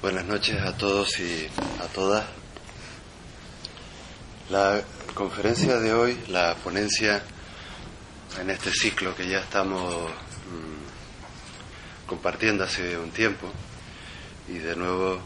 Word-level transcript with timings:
Buenas 0.00 0.26
noches 0.26 0.62
a 0.62 0.76
todos 0.76 1.18
y 1.18 1.48
a 1.82 1.88
todas. 1.88 2.24
La 4.48 4.80
conferencia 5.12 5.80
de 5.80 5.92
hoy, 5.92 6.16
la 6.28 6.54
ponencia 6.54 7.20
en 8.40 8.48
este 8.48 8.70
ciclo 8.70 9.16
que 9.16 9.26
ya 9.26 9.40
estamos 9.40 9.92
mm, 9.92 12.06
compartiendo 12.06 12.62
hace 12.62 12.96
un 12.96 13.10
tiempo, 13.10 13.50
y 14.46 14.58
de 14.58 14.76
nuevo 14.76 15.18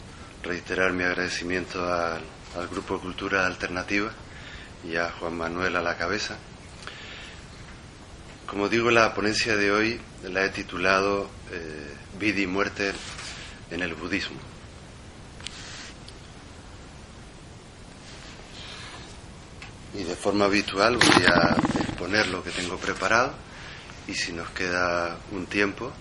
reiterar 0.43 0.95
mi 0.95 1.05
agradecimiento 1.05 1.93
al, 1.93 2.23
Grupo 2.71 2.99
Cultura 2.99 3.47
Alternativa 3.47 4.11
y 4.91 4.97
a 4.97 5.11
Juan 5.11 5.37
Manuel 5.37 5.77
a 5.77 5.83
la 5.83 5.99
cabeza. 5.99 6.39
Como 8.47 8.71
digo, 8.71 8.91
la 8.91 9.13
ponencia 9.13 9.55
de 9.55 9.71
hoy 9.71 10.01
la 10.23 10.47
he 10.47 10.49
titulado 10.49 11.29
eh, 11.51 11.95
Vida 12.19 12.41
y 12.41 12.47
muerte 12.47 12.93
en 13.71 13.83
el 13.83 13.95
budismo. 13.95 14.52
Y 19.95 20.05
de 20.05 20.17
forma 20.17 20.47
habitual 20.47 20.97
voy 20.97 21.25
a 21.27 21.57
exponer 21.83 22.29
lo 22.29 22.43
que 22.43 22.51
tengo 22.51 22.77
preparado 22.79 23.35
y 24.09 24.15
si 24.15 24.33
nos 24.33 24.51
queda 24.51 25.19
un 25.31 25.47
tiempo, 25.47 25.93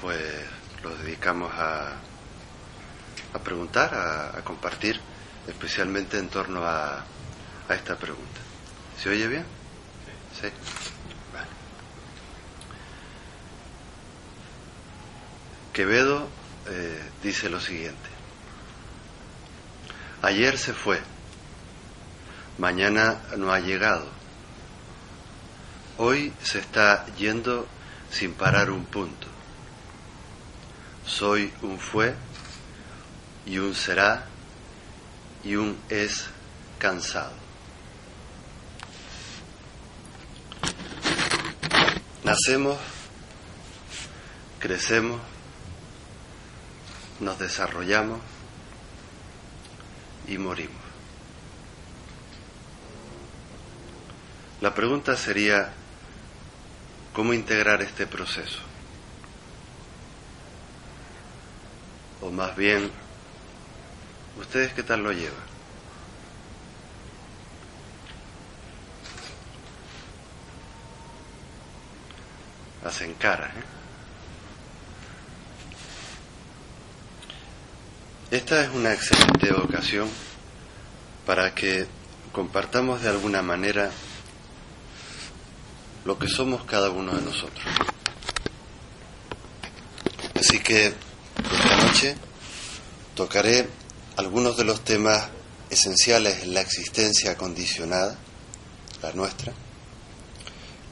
pues 0.00 0.22
lo 0.82 0.96
dedicamos 0.98 1.52
a, 1.54 1.96
a 3.32 3.38
preguntar, 3.42 3.94
a, 3.94 4.42
compartir, 4.44 5.00
especialmente 5.46 6.18
en 6.18 6.28
torno 6.28 6.64
a, 6.64 7.04
a, 7.68 7.74
esta 7.74 7.96
pregunta. 7.96 8.40
¿Se 9.02 9.08
oye 9.08 9.26
bien? 9.26 9.44
Sí. 10.40 10.48
Vale. 11.32 11.46
Quevedo 15.72 16.28
eh, 16.68 17.02
dice 17.22 17.48
lo 17.48 17.60
siguiente. 17.60 18.08
Ayer 20.22 20.58
se 20.58 20.72
fue 20.72 21.00
mañana 22.58 23.22
no 23.36 23.52
ha 23.52 23.60
llegado. 23.60 24.06
Hoy 25.98 26.32
se 26.42 26.58
está 26.58 27.06
yendo 27.16 27.66
sin 28.10 28.34
parar 28.34 28.70
un 28.70 28.84
punto. 28.84 29.26
Soy 31.06 31.52
un 31.62 31.78
fue 31.78 32.14
y 33.46 33.58
un 33.58 33.74
será 33.74 34.26
y 35.44 35.56
un 35.56 35.78
es 35.88 36.26
cansado. 36.78 37.32
Nacemos, 42.24 42.76
crecemos, 44.58 45.20
nos 47.20 47.38
desarrollamos 47.38 48.20
y 50.26 50.36
morimos. 50.36 50.85
La 54.60 54.74
pregunta 54.74 55.16
sería, 55.16 55.70
¿cómo 57.12 57.34
integrar 57.34 57.82
este 57.82 58.06
proceso? 58.06 58.60
O 62.22 62.30
más 62.30 62.56
bien, 62.56 62.90
¿ustedes 64.40 64.72
qué 64.72 64.82
tal 64.82 65.02
lo 65.02 65.12
llevan? 65.12 65.34
Hacen 72.82 73.12
cara, 73.14 73.48
¿eh? 73.48 73.76
Esta 78.30 78.62
es 78.62 78.70
una 78.70 78.92
excelente 78.92 79.52
ocasión 79.52 80.08
para 81.26 81.54
que 81.54 81.86
compartamos 82.32 83.02
de 83.02 83.10
alguna 83.10 83.42
manera 83.42 83.90
lo 86.06 86.16
que 86.16 86.28
somos 86.28 86.64
cada 86.64 86.88
uno 86.90 87.16
de 87.16 87.22
nosotros. 87.22 87.64
Así 90.36 90.60
que 90.60 90.86
esta 90.86 91.76
noche 91.84 92.14
tocaré 93.16 93.68
algunos 94.16 94.56
de 94.56 94.64
los 94.64 94.84
temas 94.84 95.28
esenciales 95.68 96.44
en 96.44 96.54
la 96.54 96.60
existencia 96.60 97.36
condicionada, 97.36 98.16
la 99.02 99.12
nuestra, 99.14 99.52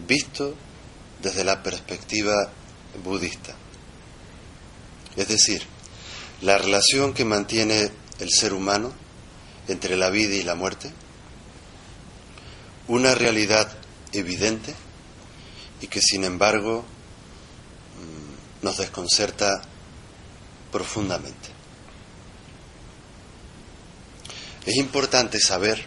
visto 0.05 0.57
desde 1.23 1.45
la 1.45 1.63
perspectiva 1.63 2.51
budista. 3.05 3.55
Es 5.15 5.29
decir, 5.29 5.63
la 6.43 6.59
relación 6.59 7.15
que 7.15 7.25
mantiene 7.25 7.89
el 8.19 8.31
ser 8.31 8.53
humano 8.53 8.93
entre 9.69 9.97
la 9.97 10.11
vida 10.11 10.35
y 10.35 10.43
la 10.43 10.57
muerte, 10.57 10.91
una 12.89 13.15
realidad 13.15 13.71
evidente 14.13 14.75
y 15.85 15.87
que 15.87 16.01
sin 16.01 16.25
embargo 16.25 16.83
mm, 18.01 18.65
nos 18.65 18.79
desconcerta 18.79 19.51
profundamente. 20.73 21.51
Es 24.65 24.77
importante 24.77 25.39
saber 25.41 25.85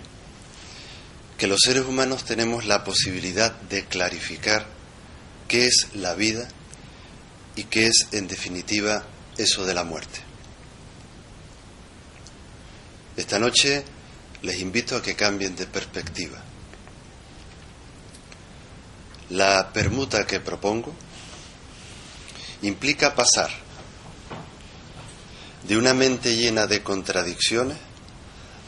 que 1.36 1.48
los 1.48 1.62
seres 1.64 1.86
humanos 1.86 2.26
tenemos 2.26 2.66
la 2.66 2.84
posibilidad 2.84 3.52
de 3.52 3.86
clarificar 3.86 4.68
qué 5.48 5.66
es 5.66 5.88
la 5.96 6.14
vida 6.14 6.48
y 7.56 7.64
qué 7.64 7.88
es 7.88 8.10
en 8.12 8.28
definitiva 8.28 9.04
eso 9.36 9.66
de 9.66 9.74
la 9.74 9.84
muerte. 9.84 10.20
Esta 13.16 13.40
noche 13.40 13.84
les 14.44 14.60
invito 14.60 14.96
a 14.96 15.02
que 15.02 15.16
cambien 15.16 15.56
de 15.56 15.66
perspectiva. 15.66 16.47
La 19.30 19.74
permuta 19.74 20.26
que 20.26 20.40
propongo 20.40 20.94
implica 22.62 23.14
pasar 23.14 23.50
de 25.68 25.78
una 25.78 25.94
mente 25.94 26.36
llena 26.36 26.66
de 26.66 26.82
contradicciones 26.82 27.78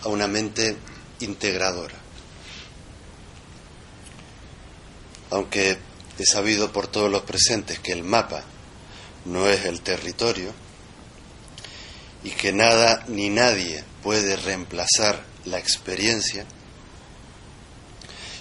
a 0.03 0.09
una 0.09 0.28
mente 0.28 0.78
integradora. 1.22 1.96
Aunque 5.31 5.78
he 6.18 6.25
sabido 6.25 6.74
por 6.74 6.88
todos 6.88 7.09
los 7.09 7.22
presentes 7.22 7.80
que 7.80 7.94
el 7.94 8.03
mapa 8.03 8.44
no 9.26 9.47
es 9.47 9.66
el 9.66 9.81
territorio 9.81 10.52
y 12.24 12.31
que 12.31 12.52
nada 12.52 13.06
ni 13.08 13.30
nadie 13.30 13.84
puede 14.03 14.36
reemplazar 14.36 15.24
la 15.46 15.58
experiencia, 15.58 16.46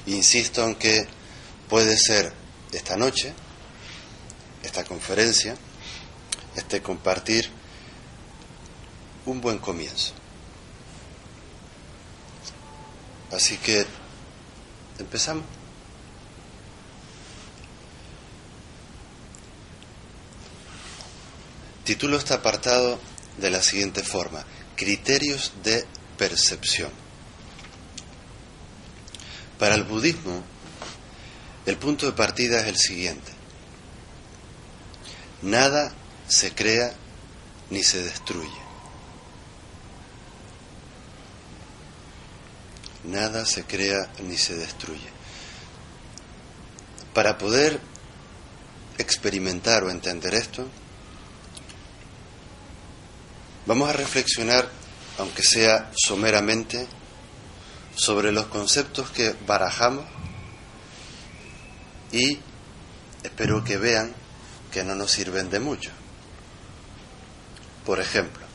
insisto 0.07 0.65
en 0.65 0.75
que 0.75 1.07
puede 1.69 1.97
ser 1.99 2.33
esta 2.73 2.97
noche, 2.97 3.33
esta 4.63 4.85
conferencia, 4.85 5.57
este 6.57 6.83
compartir, 6.83 7.51
un 9.27 9.41
buen 9.41 9.59
comienzo. 9.59 10.13
Así 13.31 13.59
que 13.59 13.87
empezamos. 14.99 15.45
Titulo 21.85 22.19
este 22.19 22.35
apartado 22.35 22.99
de 23.39 23.51
la 23.51 23.63
siguiente 23.63 24.03
forma, 24.03 24.45
criterios 24.77 25.53
de 25.63 25.87
percepción. 26.19 26.91
Para 29.59 29.75
el 29.75 29.85
budismo, 29.85 30.45
el 31.69 31.77
punto 31.77 32.07
de 32.07 32.13
partida 32.13 32.61
es 32.61 32.67
el 32.67 32.79
siguiente. 32.79 33.31
Nada 35.43 35.93
se 36.27 36.55
crea 36.55 36.95
ni 37.69 37.83
se 37.83 38.03
destruye. 38.03 38.49
Nada 43.05 43.45
se 43.45 43.65
crea 43.65 44.11
ni 44.23 44.39
se 44.39 44.57
destruye. 44.57 45.11
Para 47.13 47.37
poder 47.37 47.79
experimentar 48.97 49.85
o 49.85 49.91
entender 49.91 50.35
esto, 50.35 50.67
vamos 53.67 53.91
a 53.91 53.93
reflexionar, 53.93 54.71
aunque 55.19 55.43
sea 55.43 55.91
someramente, 55.95 56.87
sobre 57.95 58.33
los 58.33 58.47
conceptos 58.47 59.11
que 59.11 59.35
barajamos 59.47 60.07
y 62.13 62.39
espero 63.23 63.65
que 63.65 63.77
vean 63.77 64.15
que 64.73 64.85
no 64.85 64.95
nos 64.95 65.11
sirven 65.11 65.51
de 65.51 65.61
mucho. 65.61 65.91
Por 67.85 68.01
ejemplo, 68.01 68.47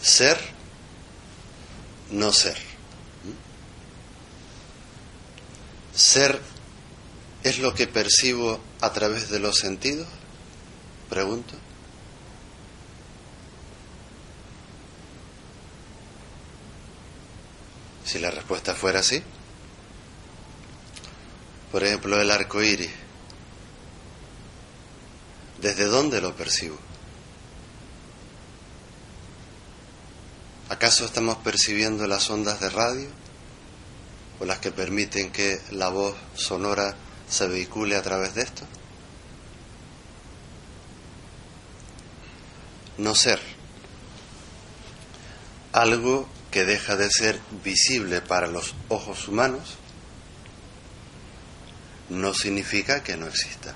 ser, 0.00 0.38
no 2.10 2.32
ser. 2.32 2.56
Ser 5.94 6.40
es 7.42 7.58
lo 7.58 7.74
que 7.74 7.86
percibo 7.86 8.60
a 8.80 8.92
través 8.92 9.28
de 9.28 9.40
los 9.40 9.58
sentidos, 9.58 10.08
pregunto. 11.10 11.54
Si 18.04 18.18
la 18.18 18.30
respuesta 18.30 18.74
fuera 18.74 19.00
así, 19.00 19.22
por 21.72 21.82
ejemplo, 21.82 22.20
el 22.20 22.30
arco 22.30 22.62
iris, 22.62 22.90
¿desde 25.62 25.86
dónde 25.86 26.20
lo 26.20 26.36
percibo? 26.36 26.76
¿Acaso 30.68 31.06
estamos 31.06 31.38
percibiendo 31.38 32.06
las 32.06 32.28
ondas 32.28 32.60
de 32.60 32.68
radio 32.68 33.08
o 34.38 34.44
las 34.44 34.58
que 34.58 34.70
permiten 34.70 35.32
que 35.32 35.62
la 35.70 35.88
voz 35.88 36.14
sonora 36.34 36.94
se 37.26 37.48
vehicule 37.48 37.96
a 37.96 38.02
través 38.02 38.34
de 38.34 38.42
esto? 38.42 38.66
No 42.98 43.14
ser 43.14 43.40
algo 45.72 46.28
que 46.50 46.64
deja 46.64 46.96
de 46.96 47.10
ser 47.10 47.40
visible 47.64 48.20
para 48.20 48.46
los 48.46 48.74
ojos 48.90 49.26
humanos 49.26 49.78
no 52.08 52.34
significa 52.34 53.02
que 53.02 53.16
no 53.16 53.26
exista. 53.26 53.74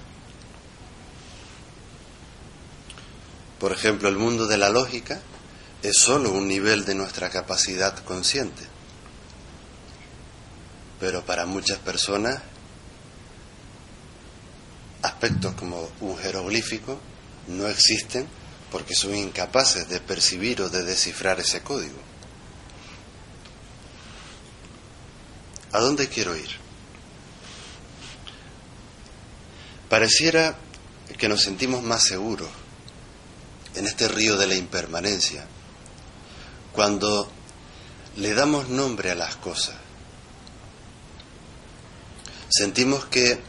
Por 3.59 3.73
ejemplo, 3.73 4.09
el 4.09 4.17
mundo 4.19 4.47
de 4.47 4.59
la 4.59 4.69
lógica 4.69 5.21
es 5.83 5.97
sólo 5.99 6.33
un 6.33 6.47
nivel 6.47 6.85
de 6.85 6.95
nuestra 6.95 7.31
capacidad 7.31 7.97
consciente. 8.05 8.63
Pero 11.01 11.25
para 11.25 11.47
muchas 11.47 11.79
personas, 11.79 12.43
aspectos 15.03 15.55
como 15.55 15.91
un 16.01 16.17
jeroglífico 16.19 16.99
no 17.49 17.67
existen 17.69 18.27
porque 18.71 18.95
son 18.95 19.15
incapaces 19.15 19.89
de 19.89 20.01
percibir 20.01 20.61
o 20.63 20.69
de 20.69 20.83
descifrar 20.83 21.41
ese 21.41 21.63
código. 21.63 21.99
¿A 25.73 25.81
dónde 25.81 26.09
quiero 26.09 26.37
ir? 26.37 26.66
Pareciera 29.89 30.57
que 31.19 31.29
nos 31.29 31.43
sentimos 31.43 31.83
más 31.83 32.03
seguros 32.03 32.49
en 33.77 33.87
este 33.87 34.09
río 34.09 34.37
de 34.37 34.47
la 34.47 34.55
impermanencia 34.55 35.47
cuando 36.73 37.31
le 38.17 38.35
damos 38.35 38.69
nombre 38.69 39.11
a 39.11 39.15
las 39.15 39.37
cosas. 39.37 39.77
Sentimos 42.49 43.07
que 43.07 43.41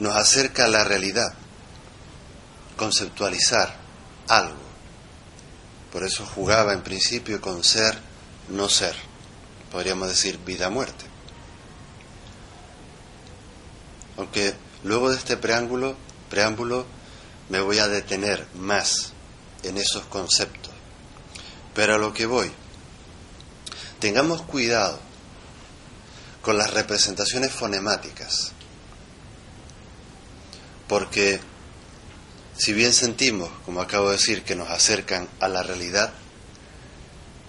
nos 0.00 0.16
acerca 0.16 0.64
a 0.64 0.68
la 0.68 0.84
realidad, 0.84 1.34
conceptualizar 2.76 3.76
algo. 4.28 4.64
Por 5.92 6.04
eso 6.04 6.26
jugaba 6.26 6.72
en 6.72 6.82
principio 6.82 7.40
con 7.40 7.62
ser, 7.64 7.98
no 8.48 8.68
ser, 8.68 8.94
podríamos 9.70 10.08
decir 10.08 10.38
vida-muerte. 10.38 11.04
Aunque 14.16 14.54
Luego 14.84 15.10
de 15.10 15.16
este 15.16 15.38
preámbulo, 15.38 15.96
preámbulo 16.28 16.86
me 17.48 17.60
voy 17.60 17.78
a 17.78 17.88
detener 17.88 18.46
más 18.54 19.12
en 19.62 19.78
esos 19.78 20.04
conceptos. 20.04 20.72
Pero 21.74 21.94
a 21.94 21.98
lo 21.98 22.12
que 22.12 22.26
voy, 22.26 22.52
tengamos 23.98 24.42
cuidado 24.42 25.00
con 26.42 26.58
las 26.58 26.72
representaciones 26.72 27.50
fonemáticas, 27.50 28.52
porque 30.86 31.40
si 32.56 32.74
bien 32.74 32.92
sentimos, 32.92 33.48
como 33.64 33.80
acabo 33.80 34.08
de 34.08 34.16
decir, 34.16 34.44
que 34.44 34.54
nos 34.54 34.68
acercan 34.68 35.28
a 35.40 35.48
la 35.48 35.62
realidad, 35.62 36.12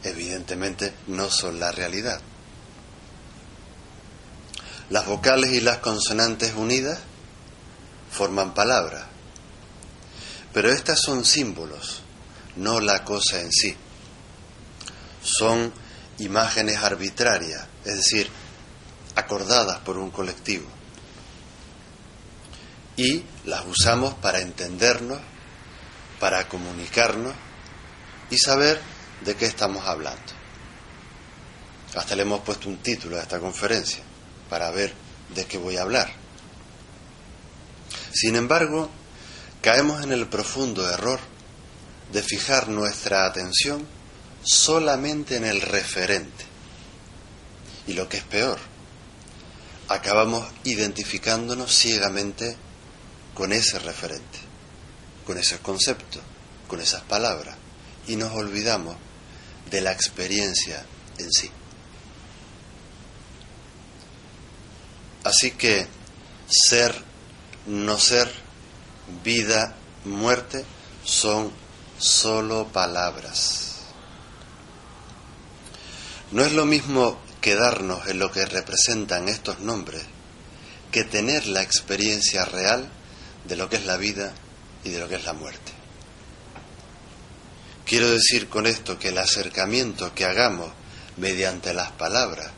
evidentemente 0.04 0.94
no 1.08 1.30
son 1.30 1.60
la 1.60 1.74
realidad. 1.74 2.22
Las 4.90 5.06
vocales 5.06 5.52
y 5.52 5.60
las 5.60 5.80
consonantes 5.80 6.54
unidas 6.56 7.00
forman 8.16 8.54
palabras. 8.54 9.06
Pero 10.54 10.72
estas 10.72 11.02
son 11.02 11.26
símbolos, 11.26 12.02
no 12.56 12.80
la 12.80 13.04
cosa 13.04 13.42
en 13.42 13.52
sí. 13.52 13.76
Son 15.22 15.72
imágenes 16.20 16.78
arbitrarias, 16.78 17.68
es 17.84 17.98
decir, 17.98 18.30
acordadas 19.16 19.80
por 19.80 19.98
un 19.98 20.12
colectivo. 20.12 20.68
Y 22.96 23.24
las 23.44 23.66
usamos 23.66 24.14
para 24.14 24.40
entendernos, 24.40 25.20
para 26.20 26.48
comunicarnos 26.48 27.34
y 28.30 28.38
saber 28.38 28.80
de 29.26 29.36
qué 29.36 29.46
estamos 29.46 29.86
hablando. 29.86 30.22
Hasta 31.96 32.16
le 32.16 32.22
hemos 32.22 32.42
puesto 32.42 32.70
un 32.70 32.78
título 32.78 33.18
a 33.18 33.22
esta 33.22 33.40
conferencia 33.40 34.04
para 34.50 34.72
ver 34.72 34.94
de 35.34 35.46
qué 35.46 35.58
voy 35.58 35.76
a 35.76 35.82
hablar. 35.82 36.25
Sin 38.14 38.36
embargo, 38.36 38.90
caemos 39.62 40.04
en 40.04 40.12
el 40.12 40.28
profundo 40.28 40.90
error 40.90 41.20
de 42.12 42.22
fijar 42.22 42.70
nuestra 42.70 43.26
atención 43.26 43.86
solamente 44.44 45.38
en 45.38 45.46
el 45.46 45.62
referente. 45.62 46.46
Y 47.88 47.94
lo 47.94 48.08
que 48.08 48.18
es 48.18 48.24
peor, 48.24 48.60
acabamos 49.90 50.48
identificándonos 50.64 51.76
ciegamente 51.76 52.56
con 53.34 53.52
ese 53.52 53.80
referente, 53.80 54.40
con 55.26 55.38
ese 55.38 55.60
concepto, 55.60 56.20
con 56.68 56.80
esas 56.80 57.04
palabras, 57.04 57.58
y 58.08 58.16
nos 58.16 58.34
olvidamos 58.34 58.96
de 59.70 59.82
la 59.82 59.92
experiencia 59.92 60.86
en 61.18 61.32
sí. 61.32 61.50
Así 65.24 65.52
que 65.52 65.88
ser 66.48 66.96
no 67.66 67.98
ser, 67.98 68.32
vida, 69.24 69.76
muerte, 70.04 70.66
son 71.04 71.52
solo 71.98 72.68
palabras. 72.68 73.76
No 76.32 76.44
es 76.44 76.54
lo 76.54 76.66
mismo 76.66 77.20
quedarnos 77.42 78.08
en 78.08 78.20
lo 78.20 78.32
que 78.32 78.46
representan 78.46 79.30
estos 79.30 79.60
nombres 79.60 80.04
que 80.92 81.04
tener 81.04 81.48
la 81.48 81.62
experiencia 81.62 82.46
real 82.46 82.90
de 83.46 83.56
lo 83.56 83.70
que 83.70 83.78
es 83.78 83.86
la 83.86 83.98
vida 83.98 84.34
y 84.84 84.90
de 84.90 85.00
lo 85.00 85.08
que 85.08 85.16
es 85.16 85.26
la 85.26 85.34
muerte. 85.34 85.72
Quiero 87.86 88.10
decir 88.10 88.50
con 88.50 88.66
esto 88.66 88.98
que 88.98 89.10
el 89.10 89.18
acercamiento 89.18 90.14
que 90.16 90.26
hagamos 90.26 90.72
mediante 91.18 91.74
las 91.74 91.92
palabras, 91.92 92.52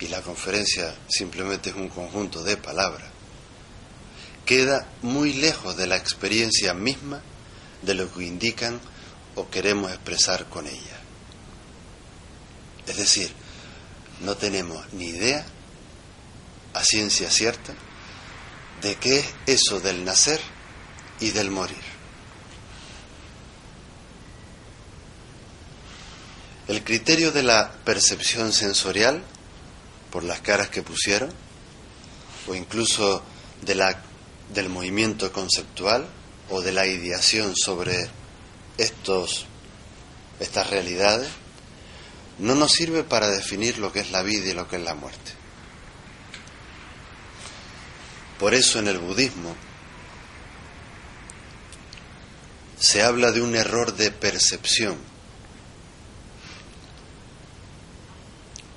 y 0.00 0.08
la 0.08 0.20
conferencia 0.22 0.94
simplemente 1.08 1.70
es 1.70 1.76
un 1.76 1.88
conjunto 1.88 2.42
de 2.42 2.56
palabras, 2.56 3.13
queda 4.44 4.86
muy 5.02 5.32
lejos 5.32 5.76
de 5.76 5.86
la 5.86 5.96
experiencia 5.96 6.74
misma 6.74 7.22
de 7.82 7.94
lo 7.94 8.12
que 8.12 8.24
indican 8.24 8.80
o 9.34 9.48
queremos 9.50 9.90
expresar 9.90 10.48
con 10.48 10.66
ella. 10.66 11.00
Es 12.86 12.96
decir, 12.96 13.32
no 14.20 14.36
tenemos 14.36 14.92
ni 14.92 15.06
idea, 15.06 15.44
a 16.72 16.84
ciencia 16.84 17.30
cierta, 17.30 17.74
de 18.82 18.96
qué 18.96 19.20
es 19.20 19.26
eso 19.46 19.80
del 19.80 20.04
nacer 20.04 20.40
y 21.20 21.30
del 21.30 21.50
morir. 21.50 21.94
El 26.66 26.82
criterio 26.82 27.30
de 27.30 27.42
la 27.42 27.72
percepción 27.84 28.52
sensorial, 28.52 29.22
por 30.10 30.24
las 30.24 30.40
caras 30.40 30.68
que 30.70 30.82
pusieron, 30.82 31.30
o 32.46 32.54
incluso 32.54 33.22
de 33.62 33.74
la 33.74 34.02
del 34.54 34.68
movimiento 34.68 35.32
conceptual 35.32 36.08
o 36.50 36.60
de 36.60 36.72
la 36.72 36.86
ideación 36.86 37.54
sobre 37.56 38.08
estos, 38.78 39.46
estas 40.40 40.70
realidades 40.70 41.28
no 42.38 42.54
nos 42.54 42.72
sirve 42.72 43.04
para 43.04 43.28
definir 43.28 43.78
lo 43.78 43.92
que 43.92 44.00
es 44.00 44.10
la 44.10 44.22
vida 44.22 44.50
y 44.50 44.54
lo 44.54 44.68
que 44.68 44.76
es 44.76 44.82
la 44.82 44.94
muerte. 44.94 45.32
Por 48.38 48.54
eso 48.54 48.78
en 48.78 48.88
el 48.88 48.98
budismo 48.98 49.54
se 52.78 53.02
habla 53.02 53.30
de 53.30 53.40
un 53.40 53.54
error 53.54 53.94
de 53.94 54.10
percepción, 54.10 54.98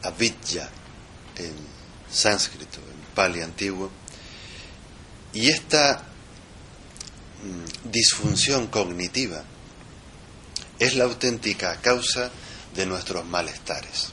avidya 0.04 0.70
en 1.36 1.54
sánscrito, 2.10 2.80
en 2.80 3.16
pali 3.16 3.42
antiguo, 3.42 3.92
y 5.38 5.50
esta 5.50 6.02
mm, 7.44 7.92
disfunción 7.92 8.66
cognitiva 8.68 9.44
es 10.80 10.96
la 10.96 11.04
auténtica 11.04 11.80
causa 11.80 12.32
de 12.74 12.88
nuestros 12.88 13.24
malestares. 13.24 14.10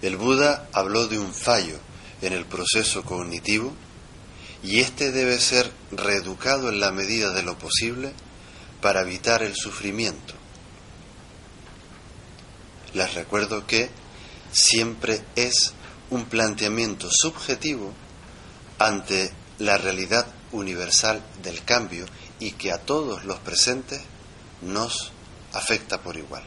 El 0.00 0.16
Buda 0.16 0.70
habló 0.72 1.06
de 1.06 1.18
un 1.18 1.34
fallo 1.34 1.78
en 2.22 2.32
el 2.32 2.46
proceso 2.46 3.04
cognitivo 3.04 3.74
y 4.62 4.80
éste 4.80 5.12
debe 5.12 5.38
ser 5.38 5.70
reeducado 5.92 6.70
en 6.70 6.80
la 6.80 6.92
medida 6.92 7.32
de 7.32 7.42
lo 7.42 7.58
posible 7.58 8.14
para 8.80 9.02
evitar 9.02 9.42
el 9.42 9.54
sufrimiento. 9.54 10.32
Les 12.94 13.12
recuerdo 13.12 13.66
que 13.66 13.90
siempre 14.50 15.22
es 15.34 15.74
un 16.08 16.24
planteamiento 16.24 17.10
subjetivo 17.10 17.92
ante 18.78 19.32
la 19.58 19.78
realidad 19.78 20.26
universal 20.52 21.22
del 21.42 21.64
cambio 21.64 22.06
y 22.38 22.52
que 22.52 22.72
a 22.72 22.78
todos 22.78 23.24
los 23.24 23.38
presentes 23.40 24.02
nos 24.62 25.12
afecta 25.52 26.00
por 26.00 26.16
igual. 26.16 26.42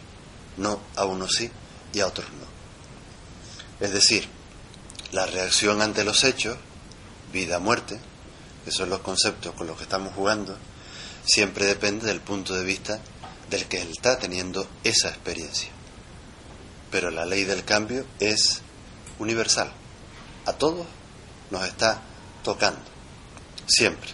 No 0.58 0.80
a 0.96 1.06
unos 1.06 1.34
sí 1.34 1.50
y 1.94 2.00
a 2.00 2.08
otros 2.08 2.28
no. 2.32 3.86
Es 3.86 3.94
decir, 3.94 4.28
la 5.12 5.26
reacción 5.26 5.82
ante 5.82 6.04
los 6.04 6.24
hechos, 6.24 6.58
vida-muerte, 7.32 8.00
que 8.66 8.72
son 8.72 8.90
los 8.90 9.00
conceptos 9.00 9.56
con 9.56 9.68
los 9.68 9.78
que 9.78 9.84
estamos 9.84 10.14
jugando, 10.14 10.58
siempre 11.26 11.66
depende 11.66 12.08
del 12.08 12.22
punto 12.22 12.54
de 12.54 12.64
vista 12.64 13.00
del 13.50 13.66
que 13.66 13.82
está 13.82 14.20
teniendo 14.20 14.68
esa 14.84 15.10
experiencia. 15.10 15.70
Pero 16.92 17.10
la 17.10 17.26
ley 17.26 17.44
del 17.46 17.64
cambio 17.64 18.06
es 18.20 18.62
universal. 19.18 19.72
A 20.46 20.54
todos 20.54 20.86
nos 21.52 21.66
está 21.66 22.02
tocando, 22.43 22.81
siempre. 23.67 24.10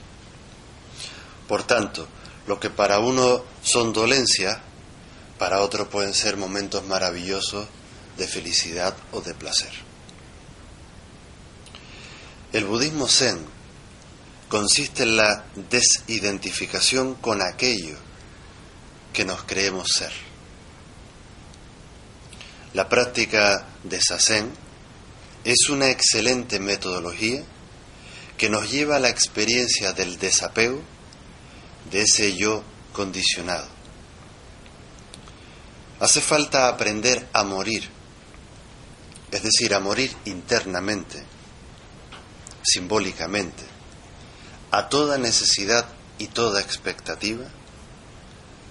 Por 1.48 1.64
tanto, 1.64 2.08
lo 2.48 2.60
que 2.60 2.70
para 2.70 3.00
uno 3.00 3.44
son 3.62 3.94
dolencias, 3.94 4.60
para 5.38 5.62
otro 5.62 5.90
pueden 5.90 6.14
ser 6.14 6.38
momentos 6.38 6.86
maravillosos 6.86 7.68
de 8.18 8.28
felicidad 8.28 8.96
o 9.12 9.22
de 9.22 9.34
placer. 9.34 9.72
El 12.54 12.66
budismo 12.66 13.08
zen 13.08 13.46
consiste 14.48 15.04
en 15.04 15.18
la 15.18 15.46
desidentificación 15.70 17.16
con 17.16 17.42
aquello 17.42 17.98
que 19.12 19.26
nos 19.26 19.44
creemos 19.44 19.88
ser. 19.94 20.12
La 22.74 22.88
práctica 22.88 23.68
de 23.84 24.02
sasen 24.02 24.52
es 25.44 25.70
una 25.70 25.90
excelente 25.90 26.60
metodología 26.60 27.44
que 28.38 28.50
nos 28.50 28.70
lleva 28.70 28.98
a 28.98 29.00
la 29.00 29.10
experiencia 29.10 29.94
del 29.94 30.18
desapego 30.20 30.82
de 31.92 32.02
ese 32.02 32.36
yo 32.36 32.64
condicionado. 32.92 33.68
Hace 36.00 36.20
falta 36.20 36.68
aprender 36.68 37.28
a 37.32 37.44
morir, 37.44 37.90
es 39.32 39.44
decir, 39.44 39.74
a 39.74 39.80
morir 39.80 40.16
internamente, 40.26 41.24
simbólicamente, 42.64 43.64
a 44.72 44.90
toda 44.90 45.18
necesidad 45.18 45.86
y 46.18 46.28
toda 46.28 46.62
expectativa, 46.62 47.46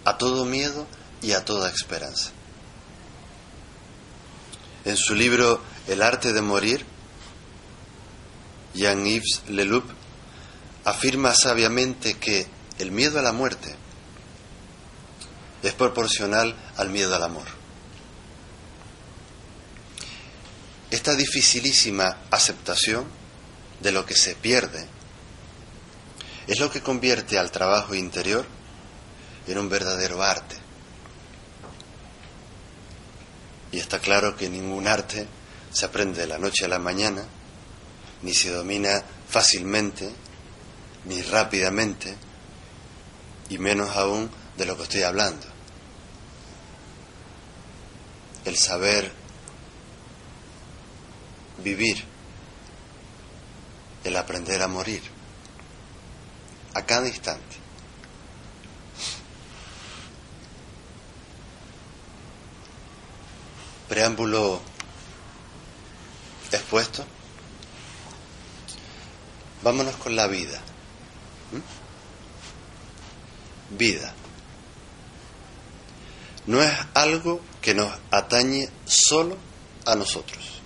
a 0.04 0.18
todo 0.18 0.44
miedo 0.44 0.86
y 1.22 1.32
a 1.32 1.44
toda 1.44 1.70
esperanza. 1.70 2.30
En 4.84 4.98
su 4.98 5.14
libro 5.14 5.62
El 5.86 6.02
arte 6.02 6.34
de 6.34 6.42
morir, 6.42 6.84
Jean-Yves 8.74 9.42
Leloup 9.48 9.84
afirma 10.84 11.34
sabiamente 11.34 12.14
que 12.14 12.46
el 12.78 12.90
miedo 12.90 13.18
a 13.18 13.22
la 13.22 13.32
muerte 13.32 13.74
es 15.62 15.72
proporcional 15.72 16.54
al 16.76 16.90
miedo 16.90 17.14
al 17.14 17.22
amor. 17.22 17.46
Esta 20.90 21.14
dificilísima 21.14 22.18
aceptación 22.30 23.06
de 23.80 23.92
lo 23.92 24.04
que 24.04 24.14
se 24.14 24.34
pierde 24.34 24.86
es 26.46 26.60
lo 26.60 26.70
que 26.70 26.82
convierte 26.82 27.38
al 27.38 27.50
trabajo 27.50 27.94
interior 27.94 28.46
en 29.46 29.58
un 29.58 29.68
verdadero 29.68 30.22
arte. 30.22 30.56
Y 33.72 33.78
está 33.78 33.98
claro 33.98 34.36
que 34.36 34.48
ningún 34.48 34.86
arte 34.86 35.26
se 35.72 35.86
aprende 35.86 36.20
de 36.20 36.26
la 36.28 36.38
noche 36.38 36.64
a 36.64 36.68
la 36.68 36.78
mañana, 36.78 37.24
ni 38.24 38.32
se 38.32 38.50
domina 38.50 39.02
fácilmente, 39.28 40.10
ni 41.04 41.20
rápidamente, 41.20 42.16
y 43.50 43.58
menos 43.58 43.94
aún 43.96 44.30
de 44.56 44.64
lo 44.64 44.76
que 44.76 44.84
estoy 44.84 45.02
hablando. 45.02 45.46
El 48.46 48.56
saber 48.56 49.12
vivir, 51.62 52.02
el 54.04 54.16
aprender 54.16 54.62
a 54.62 54.68
morir, 54.68 55.02
a 56.72 56.82
cada 56.86 57.06
instante. 57.06 57.56
Preámbulo 63.86 64.62
expuesto. 66.50 67.04
Vámonos 69.64 69.96
con 69.96 70.14
la 70.14 70.26
vida. 70.26 70.60
Vida. 73.70 74.12
No 76.46 76.62
es 76.62 76.70
algo 76.92 77.40
que 77.62 77.72
nos 77.72 77.90
atañe 78.10 78.68
solo 78.84 79.38
a 79.86 79.94
nosotros. 79.94 80.60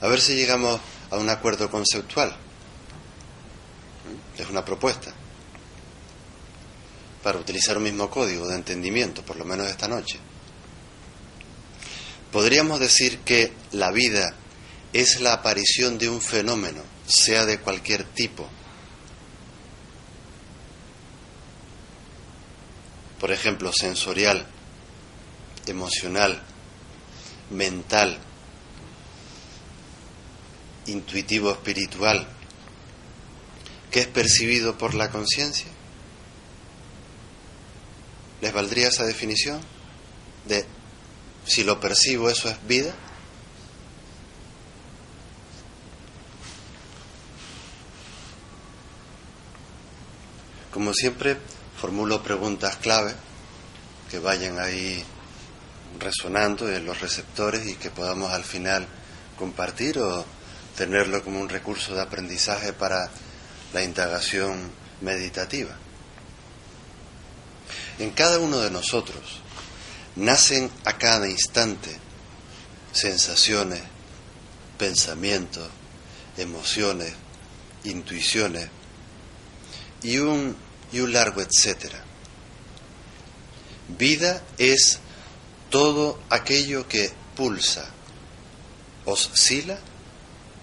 A 0.00 0.08
ver 0.08 0.18
si 0.18 0.34
llegamos 0.34 0.80
a 1.10 1.16
un 1.16 1.28
acuerdo 1.28 1.70
conceptual. 1.70 2.34
Es 4.38 4.48
una 4.48 4.64
propuesta 4.64 5.12
para 7.22 7.38
utilizar 7.38 7.76
un 7.76 7.82
mismo 7.82 8.08
código 8.08 8.48
de 8.48 8.54
entendimiento, 8.54 9.22
por 9.22 9.36
lo 9.36 9.44
menos 9.44 9.68
esta 9.68 9.88
noche. 9.88 10.18
Podríamos 12.32 12.80
decir 12.80 13.18
que 13.18 13.52
la 13.72 13.90
vida 13.90 14.34
es 15.00 15.20
la 15.20 15.34
aparición 15.34 15.98
de 15.98 16.08
un 16.08 16.20
fenómeno, 16.20 16.82
sea 17.06 17.44
de 17.44 17.58
cualquier 17.58 18.04
tipo. 18.04 18.48
Por 23.20 23.32
ejemplo, 23.32 23.72
sensorial, 23.72 24.46
emocional, 25.66 26.42
mental, 27.50 28.18
intuitivo 30.86 31.50
espiritual, 31.50 32.26
que 33.90 34.00
es 34.00 34.06
percibido 34.06 34.78
por 34.78 34.94
la 34.94 35.10
conciencia. 35.10 35.68
¿Les 38.40 38.52
valdría 38.52 38.88
esa 38.88 39.04
definición 39.04 39.60
de 40.46 40.64
si 41.46 41.64
lo 41.64 41.80
percibo 41.80 42.28
eso 42.30 42.48
es 42.48 42.66
vida? 42.66 42.94
Como 50.76 50.92
siempre, 50.92 51.38
formulo 51.80 52.22
preguntas 52.22 52.76
clave 52.76 53.14
que 54.10 54.18
vayan 54.18 54.58
ahí 54.58 55.02
resonando 55.98 56.70
en 56.70 56.84
los 56.84 57.00
receptores 57.00 57.66
y 57.66 57.76
que 57.76 57.88
podamos 57.88 58.30
al 58.30 58.44
final 58.44 58.86
compartir 59.38 59.98
o 59.98 60.22
tenerlo 60.76 61.24
como 61.24 61.40
un 61.40 61.48
recurso 61.48 61.94
de 61.94 62.02
aprendizaje 62.02 62.74
para 62.74 63.08
la 63.72 63.82
indagación 63.82 64.70
meditativa. 65.00 65.74
En 67.98 68.10
cada 68.10 68.38
uno 68.38 68.58
de 68.58 68.70
nosotros 68.70 69.40
nacen 70.14 70.70
a 70.84 70.98
cada 70.98 71.26
instante 71.26 71.96
sensaciones, 72.92 73.80
pensamientos, 74.76 75.70
emociones, 76.36 77.14
intuiciones 77.84 78.68
y 80.02 80.18
un, 80.18 80.65
y 80.92 81.00
un 81.00 81.12
largo 81.12 81.40
etcétera. 81.40 82.02
Vida 83.88 84.42
es 84.58 84.98
todo 85.70 86.18
aquello 86.30 86.88
que 86.88 87.12
pulsa, 87.36 87.88
oscila 89.04 89.78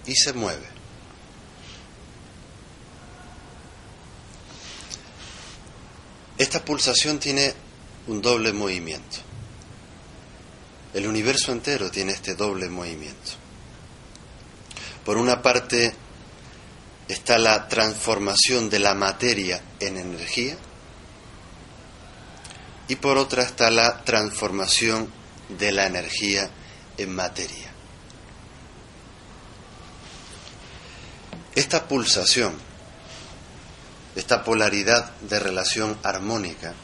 y 0.06 0.14
se 0.14 0.32
mueve. 0.32 0.74
Esta 6.36 6.64
pulsación 6.64 7.18
tiene 7.18 7.54
un 8.08 8.20
doble 8.20 8.52
movimiento. 8.52 9.18
El 10.92 11.06
universo 11.06 11.52
entero 11.52 11.90
tiene 11.90 12.12
este 12.12 12.34
doble 12.34 12.68
movimiento. 12.68 13.32
Por 15.04 15.16
una 15.16 15.42
parte 15.42 15.94
está 17.08 17.38
la 17.38 17.68
transformación 17.68 18.70
de 18.70 18.78
la 18.78 18.94
materia 18.94 19.62
en 19.80 19.98
energía 19.98 20.56
y 22.88 22.96
por 22.96 23.18
otra 23.18 23.42
está 23.42 23.70
la 23.70 24.02
transformación 24.04 25.10
de 25.48 25.72
la 25.72 25.86
energía 25.86 26.50
en 26.96 27.14
materia. 27.14 27.70
Esta 31.54 31.86
pulsación, 31.86 32.54
esta 34.16 34.42
polaridad 34.42 35.12
de 35.20 35.38
relación 35.38 35.98
armónica, 36.02 36.74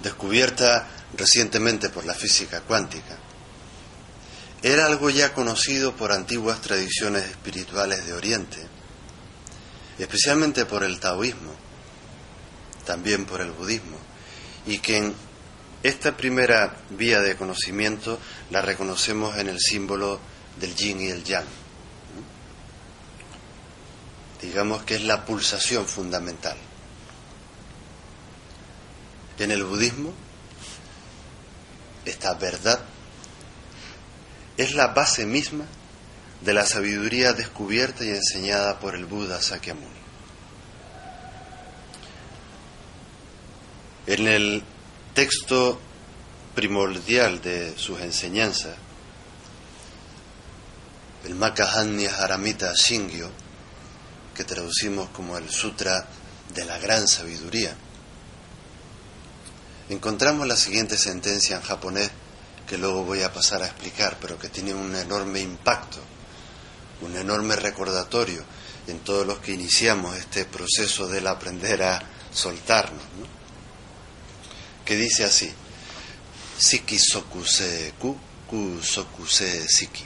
descubierta 0.00 0.88
recientemente 1.16 1.88
por 1.88 2.04
la 2.04 2.14
física 2.14 2.60
cuántica, 2.60 3.16
era 4.62 4.86
algo 4.86 5.10
ya 5.10 5.32
conocido 5.32 5.96
por 5.96 6.12
antiguas 6.12 6.60
tradiciones 6.60 7.24
espirituales 7.24 8.06
de 8.06 8.12
Oriente, 8.12 8.68
especialmente 10.02 10.66
por 10.66 10.82
el 10.82 10.98
taoísmo, 10.98 11.52
también 12.84 13.24
por 13.24 13.40
el 13.40 13.52
budismo, 13.52 13.96
y 14.66 14.78
que 14.78 14.96
en 14.96 15.14
esta 15.84 16.16
primera 16.16 16.76
vía 16.90 17.20
de 17.20 17.36
conocimiento 17.36 18.18
la 18.50 18.62
reconocemos 18.62 19.36
en 19.38 19.48
el 19.48 19.60
símbolo 19.60 20.18
del 20.58 20.74
yin 20.74 21.00
y 21.00 21.06
el 21.08 21.22
yang. 21.22 21.46
Digamos 24.40 24.82
que 24.82 24.96
es 24.96 25.04
la 25.04 25.24
pulsación 25.24 25.86
fundamental. 25.86 26.56
En 29.38 29.52
el 29.52 29.62
budismo, 29.62 30.12
esta 32.04 32.34
verdad 32.34 32.80
es 34.56 34.74
la 34.74 34.88
base 34.88 35.26
misma 35.26 35.64
de 36.44 36.52
la 36.52 36.66
sabiduría 36.66 37.32
descubierta 37.32 38.04
y 38.04 38.10
enseñada 38.10 38.80
por 38.80 38.94
el 38.94 39.06
Buda 39.06 39.40
Sakyamuni. 39.40 40.02
En 44.06 44.26
el 44.26 44.64
texto 45.14 45.80
primordial 46.54 47.40
de 47.40 47.78
sus 47.78 48.00
enseñanzas, 48.00 48.76
el 51.24 51.36
Makahanya 51.36 52.16
Haramita 52.16 52.72
Shingyo, 52.74 53.30
que 54.34 54.42
traducimos 54.42 55.10
como 55.10 55.38
el 55.38 55.48
Sutra 55.48 56.08
de 56.52 56.64
la 56.64 56.78
Gran 56.78 57.06
Sabiduría, 57.06 57.76
encontramos 59.88 60.48
la 60.48 60.56
siguiente 60.56 60.98
sentencia 60.98 61.56
en 61.56 61.62
japonés 61.62 62.10
que 62.66 62.78
luego 62.78 63.04
voy 63.04 63.22
a 63.22 63.32
pasar 63.32 63.62
a 63.62 63.66
explicar, 63.66 64.16
pero 64.20 64.38
que 64.38 64.48
tiene 64.48 64.74
un 64.74 64.96
enorme 64.96 65.40
impacto, 65.40 66.00
un 67.02 67.16
enorme 67.16 67.56
recordatorio 67.56 68.42
en 68.86 69.00
todos 69.00 69.26
los 69.26 69.38
que 69.38 69.52
iniciamos 69.52 70.16
este 70.16 70.44
proceso 70.44 71.06
del 71.08 71.26
aprender 71.26 71.82
a 71.82 72.02
soltarnos, 72.32 73.02
que 74.84 74.96
dice 74.96 75.24
así, 75.24 75.52
Siki 76.58 76.98
sokuse 76.98 77.94
ku, 77.98 78.16
ku 78.46 78.78
sokuse 78.82 79.66
siki. 79.68 80.04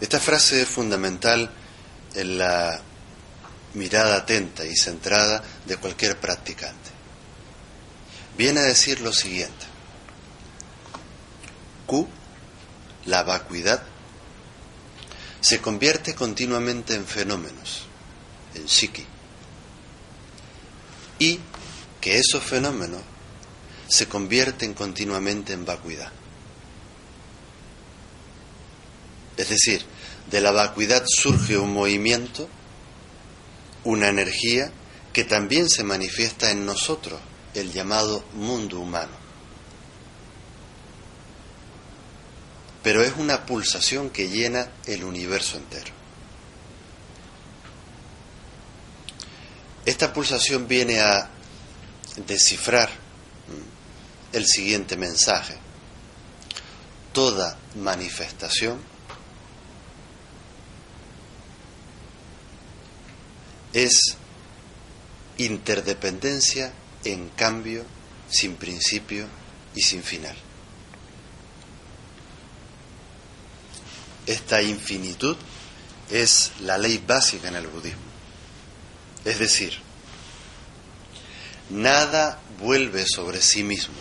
Esta 0.00 0.18
frase 0.18 0.62
es 0.62 0.68
fundamental 0.68 1.50
en 2.14 2.38
la 2.38 2.80
mirada 3.74 4.16
atenta 4.16 4.64
y 4.64 4.74
centrada 4.74 5.42
de 5.66 5.76
cualquier 5.76 6.18
practicante. 6.18 6.90
Viene 8.36 8.60
a 8.60 8.64
decir 8.64 9.00
lo 9.00 9.12
siguiente. 9.12 9.66
Q, 11.86 12.08
la 13.06 13.22
vacuidad, 13.22 13.82
se 15.40 15.60
convierte 15.60 16.14
continuamente 16.14 16.94
en 16.94 17.06
fenómenos, 17.06 17.82
en 18.54 18.68
psiqui, 18.68 19.04
y 21.18 21.38
que 22.00 22.18
esos 22.18 22.42
fenómenos 22.42 23.02
se 23.88 24.08
convierten 24.08 24.74
continuamente 24.74 25.52
en 25.52 25.64
vacuidad. 25.64 26.10
Es 29.36 29.48
decir, 29.48 29.84
de 30.30 30.40
la 30.40 30.52
vacuidad 30.52 31.04
surge 31.06 31.58
un 31.58 31.72
movimiento 31.72 32.48
una 33.84 34.08
energía 34.08 34.72
que 35.12 35.24
también 35.24 35.68
se 35.68 35.84
manifiesta 35.84 36.50
en 36.50 36.66
nosotros, 36.66 37.20
el 37.54 37.72
llamado 37.72 38.24
mundo 38.32 38.80
humano. 38.80 39.23
Pero 42.84 43.02
es 43.02 43.14
una 43.16 43.46
pulsación 43.46 44.10
que 44.10 44.28
llena 44.28 44.68
el 44.84 45.04
universo 45.04 45.56
entero. 45.56 45.90
Esta 49.86 50.12
pulsación 50.12 50.68
viene 50.68 51.00
a 51.00 51.30
descifrar 52.26 52.90
el 54.32 54.46
siguiente 54.46 54.96
mensaje. 54.96 55.56
Toda 57.14 57.56
manifestación 57.76 58.80
es 63.72 64.16
interdependencia 65.38 66.72
en 67.04 67.30
cambio, 67.30 67.84
sin 68.28 68.56
principio 68.56 69.26
y 69.74 69.80
sin 69.80 70.02
final. 70.02 70.36
Esta 74.26 74.62
infinitud 74.62 75.36
es 76.10 76.52
la 76.60 76.78
ley 76.78 77.02
básica 77.06 77.48
en 77.48 77.56
el 77.56 77.66
budismo. 77.66 78.02
Es 79.24 79.38
decir, 79.38 79.74
nada 81.70 82.40
vuelve 82.60 83.06
sobre 83.06 83.40
sí 83.40 83.62
mismo. 83.62 83.94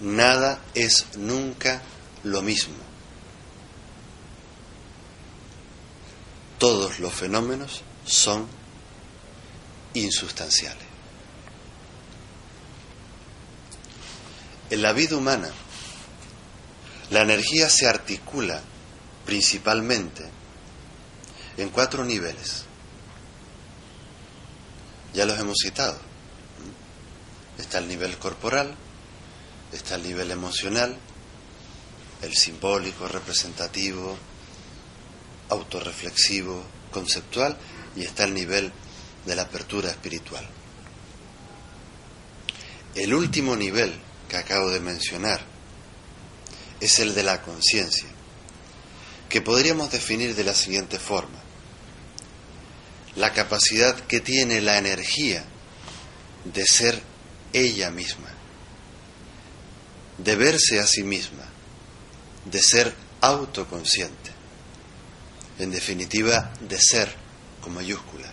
Nada 0.00 0.60
es 0.74 1.06
nunca 1.16 1.82
lo 2.22 2.42
mismo. 2.42 2.84
todos 6.64 6.98
los 6.98 7.12
fenómenos 7.12 7.82
son 8.06 8.46
insustanciales. 9.92 10.82
En 14.70 14.80
la 14.80 14.94
vida 14.94 15.14
humana, 15.18 15.50
la 17.14 17.22
energía 17.22 17.70
se 17.70 17.86
articula 17.86 18.60
principalmente 19.24 20.28
en 21.56 21.68
cuatro 21.68 22.04
niveles. 22.04 22.64
Ya 25.14 25.24
los 25.24 25.38
hemos 25.38 25.58
citado. 25.62 25.96
Está 27.56 27.78
el 27.78 27.86
nivel 27.86 28.18
corporal, 28.18 28.74
está 29.70 29.94
el 29.94 30.02
nivel 30.02 30.32
emocional, 30.32 30.96
el 32.20 32.34
simbólico, 32.34 33.06
representativo, 33.06 34.18
autorreflexivo, 35.50 36.64
conceptual 36.90 37.56
y 37.94 38.02
está 38.02 38.24
el 38.24 38.34
nivel 38.34 38.72
de 39.24 39.36
la 39.36 39.42
apertura 39.42 39.88
espiritual. 39.88 40.44
El 42.96 43.14
último 43.14 43.54
nivel 43.54 43.94
que 44.28 44.36
acabo 44.36 44.68
de 44.70 44.80
mencionar 44.80 45.53
es 46.80 46.98
el 46.98 47.14
de 47.14 47.22
la 47.22 47.42
conciencia, 47.42 48.08
que 49.28 49.40
podríamos 49.40 49.90
definir 49.90 50.34
de 50.34 50.44
la 50.44 50.54
siguiente 50.54 50.98
forma. 50.98 51.38
La 53.16 53.32
capacidad 53.32 53.94
que 53.94 54.20
tiene 54.20 54.60
la 54.60 54.78
energía 54.78 55.44
de 56.44 56.66
ser 56.66 57.00
ella 57.52 57.90
misma, 57.90 58.28
de 60.18 60.36
verse 60.36 60.80
a 60.80 60.86
sí 60.86 61.04
misma, 61.04 61.44
de 62.44 62.60
ser 62.60 62.94
autoconsciente 63.20 64.34
en 65.58 65.70
definitiva, 65.70 66.52
de 66.60 66.78
ser 66.80 67.14
con 67.60 67.74
mayúscula, 67.74 68.30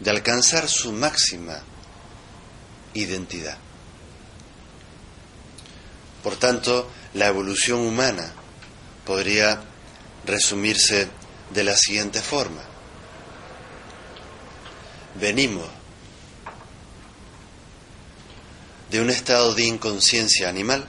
de 0.00 0.10
alcanzar 0.10 0.68
su 0.68 0.92
máxima 0.92 1.62
identidad. 2.94 3.58
Por 6.22 6.36
tanto, 6.36 6.88
la 7.14 7.26
evolución 7.26 7.80
humana 7.80 8.32
podría 9.04 9.60
resumirse 10.24 11.08
de 11.50 11.64
la 11.64 11.76
siguiente 11.76 12.20
forma. 12.22 12.62
Venimos 15.20 15.68
de 18.90 19.00
un 19.00 19.10
estado 19.10 19.54
de 19.54 19.64
inconsciencia 19.64 20.48
animal 20.48 20.86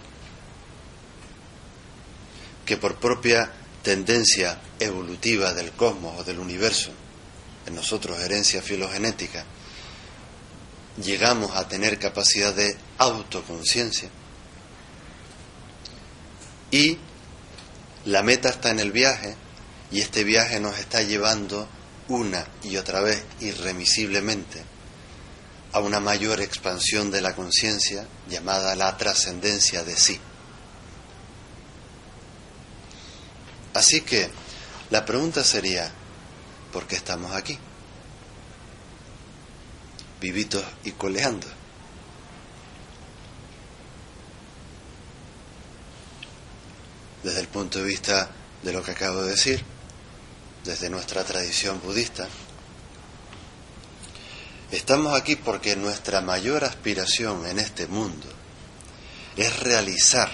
que 2.65 2.77
por 2.77 2.95
propia 2.95 3.51
tendencia 3.81 4.61
evolutiva 4.79 5.53
del 5.53 5.71
cosmos 5.71 6.19
o 6.19 6.23
del 6.23 6.39
universo, 6.39 6.91
en 7.65 7.75
nosotros 7.75 8.19
herencia 8.19 8.61
filogenética, 8.61 9.45
llegamos 11.03 11.55
a 11.55 11.67
tener 11.67 11.97
capacidad 11.97 12.53
de 12.53 12.77
autoconciencia 12.99 14.09
y 16.73 16.97
la 18.05 18.23
meta 18.23 18.49
está 18.49 18.71
en 18.71 18.79
el 18.79 18.91
viaje 18.91 19.35
y 19.91 20.01
este 20.01 20.23
viaje 20.23 20.59
nos 20.59 20.79
está 20.79 21.03
llevando 21.03 21.69
una 22.07 22.47
y 22.63 22.77
otra 22.77 22.99
vez 22.99 23.23
irremisiblemente 23.41 24.63
a 25.71 25.79
una 25.81 25.99
mayor 25.99 26.41
expansión 26.41 27.11
de 27.11 27.21
la 27.21 27.35
conciencia 27.35 28.07
llamada 28.27 28.75
la 28.75 28.97
trascendencia 28.97 29.83
de 29.83 29.95
sí. 29.95 30.19
Así 33.75 34.01
que 34.01 34.31
la 34.89 35.05
pregunta 35.05 35.43
sería, 35.43 35.91
¿por 36.71 36.87
qué 36.87 36.95
estamos 36.95 37.35
aquí? 37.35 37.59
Vivitos 40.19 40.63
y 40.85 40.91
coleando. 40.93 41.62
Desde 47.23 47.39
el 47.39 47.47
punto 47.47 47.79
de 47.79 47.85
vista 47.85 48.29
de 48.61 48.73
lo 48.73 48.83
que 48.83 48.91
acabo 48.91 49.23
de 49.23 49.31
decir, 49.31 49.63
desde 50.63 50.89
nuestra 50.89 51.23
tradición 51.23 51.81
budista, 51.81 52.27
estamos 54.71 55.17
aquí 55.19 55.35
porque 55.35 55.75
nuestra 55.75 56.21
mayor 56.21 56.63
aspiración 56.63 57.45
en 57.45 57.59
este 57.59 57.87
mundo 57.87 58.27
es 59.37 59.59
realizar 59.59 60.29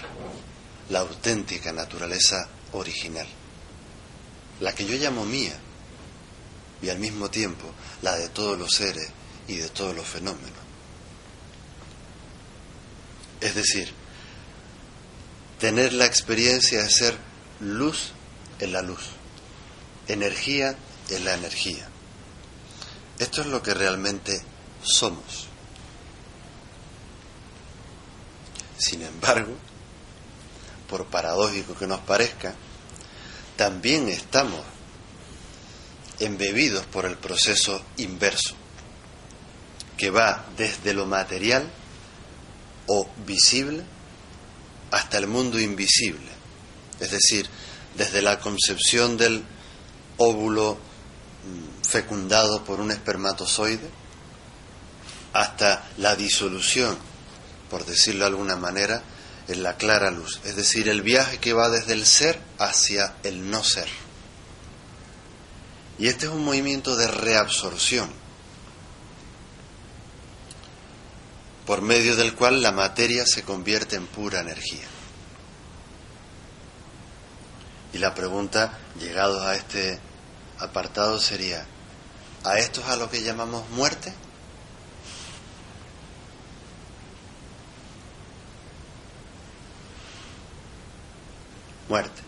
la 0.89 0.99
auténtica 0.99 1.71
naturaleza 1.71 2.47
original, 2.71 3.27
la 4.59 4.73
que 4.73 4.85
yo 4.85 4.95
llamo 4.95 5.25
mía, 5.25 5.57
y 6.81 6.89
al 6.89 6.99
mismo 6.99 7.29
tiempo 7.29 7.71
la 8.01 8.15
de 8.15 8.29
todos 8.29 8.57
los 8.57 8.71
seres 8.71 9.09
y 9.47 9.55
de 9.57 9.69
todos 9.69 9.95
los 9.95 10.07
fenómenos. 10.07 10.59
Es 13.41 13.55
decir, 13.55 13.93
tener 15.59 15.93
la 15.93 16.05
experiencia 16.05 16.81
de 16.81 16.89
ser 16.89 17.17
luz 17.59 18.11
en 18.59 18.71
la 18.71 18.81
luz, 18.81 19.01
energía 20.07 20.75
en 21.09 21.25
la 21.25 21.33
energía. 21.33 21.87
Esto 23.19 23.41
es 23.41 23.47
lo 23.47 23.61
que 23.61 23.73
realmente 23.73 24.41
somos. 24.81 25.47
Sin 28.77 29.01
embargo, 29.01 29.53
por 30.89 31.05
paradójico 31.07 31.75
que 31.75 31.87
nos 31.87 31.99
parezca, 31.99 32.55
también 33.57 34.07
estamos 34.07 34.61
embebidos 36.19 36.85
por 36.85 37.05
el 37.05 37.17
proceso 37.17 37.81
inverso, 37.97 38.55
que 39.97 40.09
va 40.09 40.45
desde 40.55 40.93
lo 40.93 41.05
material 41.05 41.69
o 42.87 43.09
visible 43.25 43.83
hasta 44.91 45.17
el 45.17 45.27
mundo 45.27 45.59
invisible, 45.59 46.31
es 46.99 47.11
decir, 47.11 47.49
desde 47.95 48.21
la 48.21 48.39
concepción 48.39 49.17
del 49.17 49.43
óvulo 50.17 50.75
mm, 50.75 51.85
fecundado 51.85 52.63
por 52.63 52.79
un 52.79 52.91
espermatozoide 52.91 53.89
hasta 55.33 55.87
la 55.97 56.15
disolución, 56.15 56.97
por 57.69 57.85
decirlo 57.85 58.21
de 58.21 58.31
alguna 58.31 58.55
manera, 58.55 59.03
en 59.47 59.63
la 59.63 59.77
clara 59.77 60.11
luz, 60.11 60.39
es 60.43 60.55
decir, 60.55 60.89
el 60.89 61.01
viaje 61.01 61.39
que 61.39 61.53
va 61.53 61.69
desde 61.69 61.93
el 61.93 62.05
ser 62.05 62.39
hacia 62.59 63.15
el 63.23 63.49
no 63.49 63.63
ser. 63.63 63.87
Y 65.97 66.07
este 66.07 66.27
es 66.27 66.31
un 66.31 66.45
movimiento 66.45 66.95
de 66.95 67.07
reabsorción, 67.07 68.09
por 71.69 71.83
medio 71.83 72.15
del 72.15 72.33
cual 72.33 72.63
la 72.63 72.71
materia 72.71 73.27
se 73.27 73.43
convierte 73.43 73.95
en 73.95 74.07
pura 74.07 74.39
energía. 74.39 74.87
Y 77.93 77.99
la 77.99 78.15
pregunta, 78.15 78.79
llegados 78.99 79.43
a 79.43 79.53
este 79.53 79.99
apartado, 80.57 81.19
sería, 81.19 81.67
¿a 82.43 82.57
esto 82.57 82.81
es 82.81 82.87
a 82.87 82.95
lo 82.95 83.07
que 83.11 83.21
llamamos 83.21 83.69
muerte? 83.69 84.11
muerte. 91.87 92.21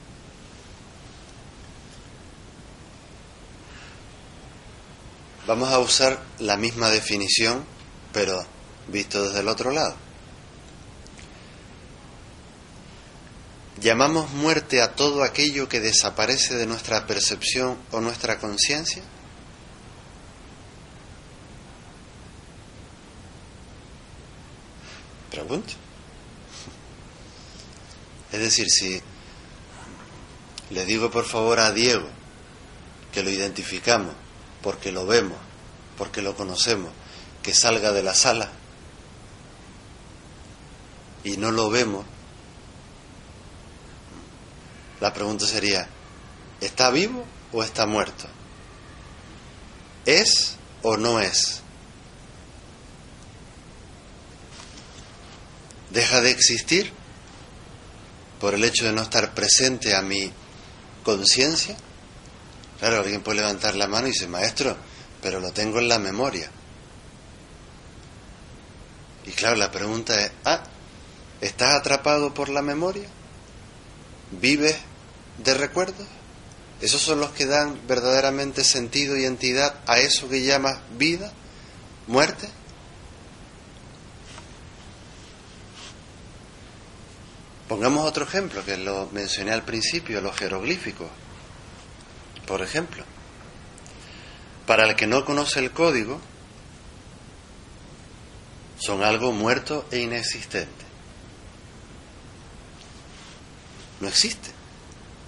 Vamos 5.47 5.69
a 5.69 5.80
usar 5.80 6.21
la 6.38 6.58
misma 6.58 6.91
definición, 6.91 7.65
pero 8.13 8.61
visto 8.91 9.23
desde 9.23 9.39
el 9.39 9.47
otro 9.47 9.71
lado. 9.71 9.95
¿Llamamos 13.80 14.30
muerte 14.32 14.80
a 14.80 14.93
todo 14.93 15.23
aquello 15.23 15.67
que 15.67 15.80
desaparece 15.80 16.56
de 16.56 16.67
nuestra 16.67 17.08
percepción 17.08 17.80
o 17.91 17.99
nuestra 17.99 18.38
conciencia? 18.38 19.01
Pregunto. 25.32 25.73
Es 28.32 28.39
decir, 28.39 28.69
si 28.69 29.01
le 30.69 30.86
digo 30.86 31.10
por 31.10 31.25
favor 31.25 31.60
a 31.60 31.71
Diego 31.71 32.08
que 33.12 33.23
lo 33.23 33.32
identificamos, 33.32 34.13
porque 34.62 34.91
lo 34.91 35.08
vemos, 35.08 35.38
porque 35.97 36.21
lo 36.21 36.36
conocemos, 36.36 36.91
que 37.41 37.56
salga 37.56 37.91
de 37.93 38.04
la 38.04 38.13
sala 38.13 38.51
y 41.24 41.38
no 41.38 41.52
lo 41.52 41.70
vemos. 41.70 42.06
La 45.00 45.14
pregunta 45.14 45.46
sería, 45.48 45.88
¿está 46.60 46.92
vivo 46.92 47.26
o 47.52 47.64
está 47.64 47.86
muerto? 47.86 48.28
¿Es 50.06 50.56
o 50.84 50.98
no 50.98 51.20
es? 51.20 51.62
¿Deja 55.90 56.22
de 56.22 56.32
existir 56.32 56.94
por 58.40 58.54
el 58.54 58.64
hecho 58.64 58.86
de 58.86 58.94
no 58.94 59.02
estar 59.02 59.34
presente 59.34 59.96
a 59.96 60.02
mi 60.02 60.32
conciencia? 61.04 61.76
Claro, 62.80 63.00
alguien 63.00 63.22
puede 63.22 63.42
levantar 63.42 63.76
la 63.76 63.88
mano 63.88 64.08
y 64.08 64.12
dice, 64.12 64.28
maestro, 64.28 64.78
pero 65.22 65.40
lo 65.40 65.52
tengo 65.52 65.80
en 65.80 65.90
la 65.90 66.00
memoria. 66.00 66.50
Y 69.26 69.32
claro, 69.32 69.56
la 69.56 69.70
pregunta 69.70 70.20
es, 70.20 70.32
ah, 70.46 70.64
¿estás 71.41 71.73
atrapado 71.73 72.34
por 72.34 72.49
la 72.49 72.62
memoria? 72.62 73.08
¿Vives 74.32 74.77
de 75.39 75.54
recuerdos? 75.54 76.08
¿Esos 76.80 77.01
son 77.01 77.19
los 77.19 77.32
que 77.32 77.45
dan 77.45 77.80
verdaderamente 77.88 78.63
sentido 78.63 79.17
y 79.17 79.25
entidad 79.25 79.75
a 79.88 79.99
eso 79.99 80.30
que 80.30 80.43
llamas 80.43 80.80
vida, 80.97 81.32
muerte? 82.08 82.47
Pongamos 87.67 88.06
otro 88.06 88.25
ejemplo 88.25 88.65
que 88.65 88.77
lo 88.77 89.08
mencioné 89.12 89.51
al 89.51 89.63
principio, 89.63 90.21
los 90.21 90.36
jeroglíficos. 90.36 91.08
Por 92.45 92.62
ejemplo, 92.62 93.04
para 94.67 94.86
el 94.86 94.95
que 94.95 95.08
no 95.08 95.23
conoce 95.23 95.60
el 95.60 95.71
código, 95.71 96.19
son 98.77 99.04
algo 99.04 99.32
muerto 99.32 99.86
e 99.91 99.99
inexistente. 99.99 100.90
No 104.02 104.08
existe 104.08 104.50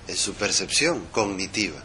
en 0.07 0.17
su 0.17 0.33
percepción 0.33 1.05
cognitiva. 1.11 1.81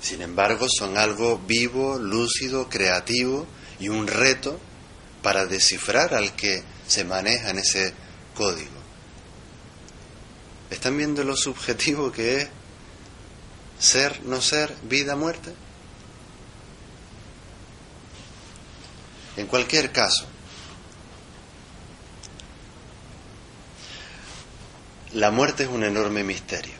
Sin 0.00 0.22
embargo, 0.22 0.66
son 0.68 0.96
algo 0.96 1.38
vivo, 1.38 1.98
lúcido, 1.98 2.68
creativo 2.68 3.46
y 3.80 3.88
un 3.88 4.06
reto 4.06 4.58
para 5.22 5.46
descifrar 5.46 6.14
al 6.14 6.34
que 6.36 6.62
se 6.86 7.04
maneja 7.04 7.50
en 7.50 7.58
ese 7.58 7.94
código. 8.34 8.70
¿Están 10.70 10.96
viendo 10.96 11.24
lo 11.24 11.36
subjetivo 11.36 12.12
que 12.12 12.42
es 12.42 12.48
ser, 13.78 14.22
no 14.24 14.40
ser, 14.40 14.74
vida, 14.82 15.16
muerte? 15.16 15.52
En 19.36 19.46
cualquier 19.46 19.90
caso, 19.90 20.26
la 25.14 25.30
muerte 25.30 25.62
es 25.62 25.68
un 25.68 25.84
enorme 25.84 26.24
misterio. 26.24 26.74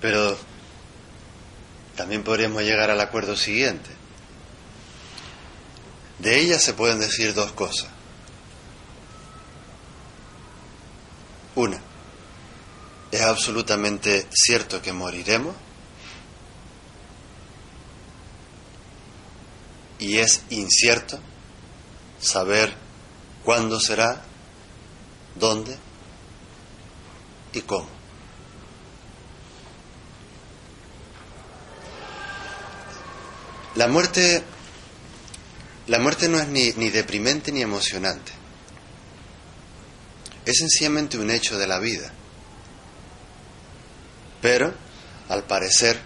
Pero 0.00 0.38
también 1.96 2.22
podríamos 2.22 2.62
llegar 2.62 2.90
al 2.90 3.00
acuerdo 3.00 3.36
siguiente. 3.36 3.90
De 6.20 6.38
ella 6.38 6.58
se 6.58 6.74
pueden 6.74 7.00
decir 7.00 7.34
dos 7.34 7.52
cosas. 7.52 7.88
Una, 11.56 11.80
es 13.10 13.22
absolutamente 13.22 14.26
cierto 14.32 14.82
que 14.82 14.92
moriremos 14.92 15.54
y 19.98 20.18
es 20.18 20.42
incierto 20.50 21.18
saber 22.20 22.83
cuándo 23.44 23.78
será, 23.78 24.22
dónde 25.34 25.76
y 27.52 27.60
cómo. 27.60 27.88
La 33.76 33.88
muerte, 33.88 34.42
la 35.88 35.98
muerte 35.98 36.28
no 36.28 36.38
es 36.38 36.48
ni, 36.48 36.72
ni 36.72 36.90
deprimente 36.90 37.50
ni 37.52 37.60
emocionante. 37.60 38.32
Es 40.46 40.58
sencillamente 40.58 41.18
un 41.18 41.30
hecho 41.30 41.58
de 41.58 41.66
la 41.66 41.78
vida. 41.78 42.12
Pero, 44.40 44.74
al 45.28 45.44
parecer, 45.44 45.98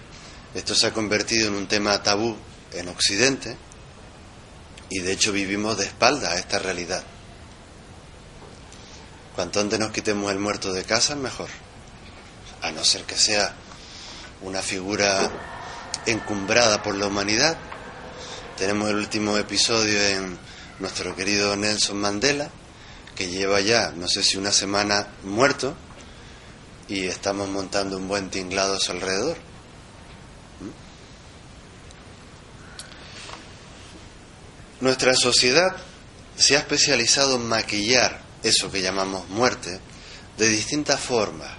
esto 0.54 0.74
se 0.74 0.86
ha 0.86 0.92
convertido 0.92 1.48
en 1.48 1.54
un 1.54 1.68
tema 1.68 2.02
tabú 2.02 2.36
en 2.72 2.88
Occidente 2.88 3.56
y 4.90 5.00
de 5.00 5.12
hecho 5.12 5.32
vivimos 5.32 5.76
de 5.76 5.84
espaldas 5.84 6.32
a 6.32 6.38
esta 6.38 6.58
realidad. 6.58 7.04
Cuanto 9.38 9.60
antes 9.60 9.78
nos 9.78 9.92
quitemos 9.92 10.32
el 10.32 10.40
muerto 10.40 10.72
de 10.72 10.82
casa, 10.82 11.14
mejor. 11.14 11.48
A 12.60 12.72
no 12.72 12.82
ser 12.82 13.04
que 13.04 13.16
sea 13.16 13.54
una 14.42 14.62
figura 14.62 15.30
encumbrada 16.06 16.82
por 16.82 16.96
la 16.96 17.06
humanidad. 17.06 17.56
Tenemos 18.56 18.90
el 18.90 18.96
último 18.96 19.38
episodio 19.38 19.96
en 19.96 20.36
nuestro 20.80 21.14
querido 21.14 21.54
Nelson 21.54 21.98
Mandela, 21.98 22.50
que 23.14 23.28
lleva 23.28 23.60
ya, 23.60 23.92
no 23.92 24.08
sé 24.08 24.24
si 24.24 24.36
una 24.38 24.50
semana 24.50 25.06
muerto, 25.22 25.76
y 26.88 27.06
estamos 27.06 27.48
montando 27.48 27.96
un 27.96 28.08
buen 28.08 28.30
tinglado 28.30 28.74
a 28.74 28.80
su 28.80 28.90
alrededor. 28.90 29.36
Nuestra 34.80 35.14
sociedad 35.14 35.76
se 36.36 36.56
ha 36.56 36.58
especializado 36.58 37.36
en 37.36 37.46
maquillar 37.46 38.26
eso 38.48 38.70
que 38.70 38.82
llamamos 38.82 39.28
muerte 39.28 39.80
de 40.36 40.48
distintas 40.48 41.00
formas 41.00 41.50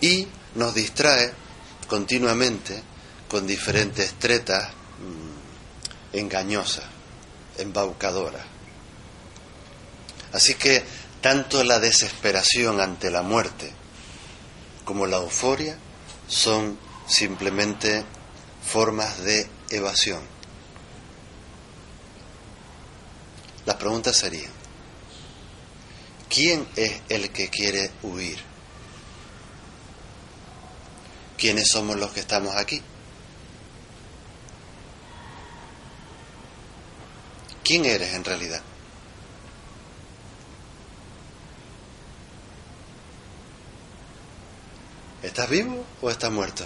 y 0.00 0.26
nos 0.54 0.74
distrae 0.74 1.32
continuamente 1.86 2.82
con 3.28 3.46
diferentes 3.46 4.14
tretas 4.14 4.68
mm, 4.68 6.16
engañosas, 6.16 6.84
embaucadoras. 7.58 8.44
Así 10.32 10.54
que 10.54 10.82
tanto 11.20 11.62
la 11.64 11.78
desesperación 11.78 12.80
ante 12.80 13.10
la 13.10 13.22
muerte 13.22 13.72
como 14.84 15.06
la 15.06 15.18
euforia 15.18 15.76
son 16.26 16.78
simplemente 17.06 18.04
formas 18.64 19.18
de 19.18 19.48
evasión. 19.70 20.22
La 23.66 23.76
pregunta 23.78 24.12
sería, 24.12 24.48
¿quién 26.30 26.66
es 26.76 27.02
el 27.10 27.30
que 27.30 27.50
quiere 27.50 27.90
huir? 28.02 28.38
¿Quiénes 31.36 31.68
somos 31.68 31.96
los 31.96 32.12
que 32.12 32.20
estamos 32.20 32.54
aquí? 32.56 32.80
¿Quién 37.64 37.84
eres 37.84 38.14
en 38.14 38.24
realidad? 38.24 38.62
¿Estás 45.22 45.50
vivo 45.50 45.84
o 46.00 46.10
estás 46.10 46.30
muerto? 46.30 46.64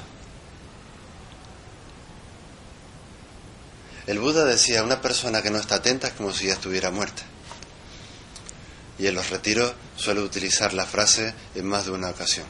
El 4.07 4.19
Buda 4.19 4.45
decía, 4.45 4.85
una 4.85 5.01
persona 5.01 5.43
que 5.43 5.51
no 5.51 5.59
está 5.59 5.77
atenta 5.77 6.09
es 6.09 6.15
como 6.15 6.33
si 6.33 6.47
ya 6.47 6.53
estuviera 6.53 6.91
muerta. 6.91 7.23
Y 8.99 9.07
en 9.07 9.15
los 9.15 9.31
retiros 9.31 9.75
suele 9.97 10.21
utilizar 10.21 10.73
la 10.73 10.87
frase 10.87 11.35
en 11.55 11.67
más 11.67 11.87
de 11.87 11.93
una 11.93 12.11
ocasión. 12.11 12.47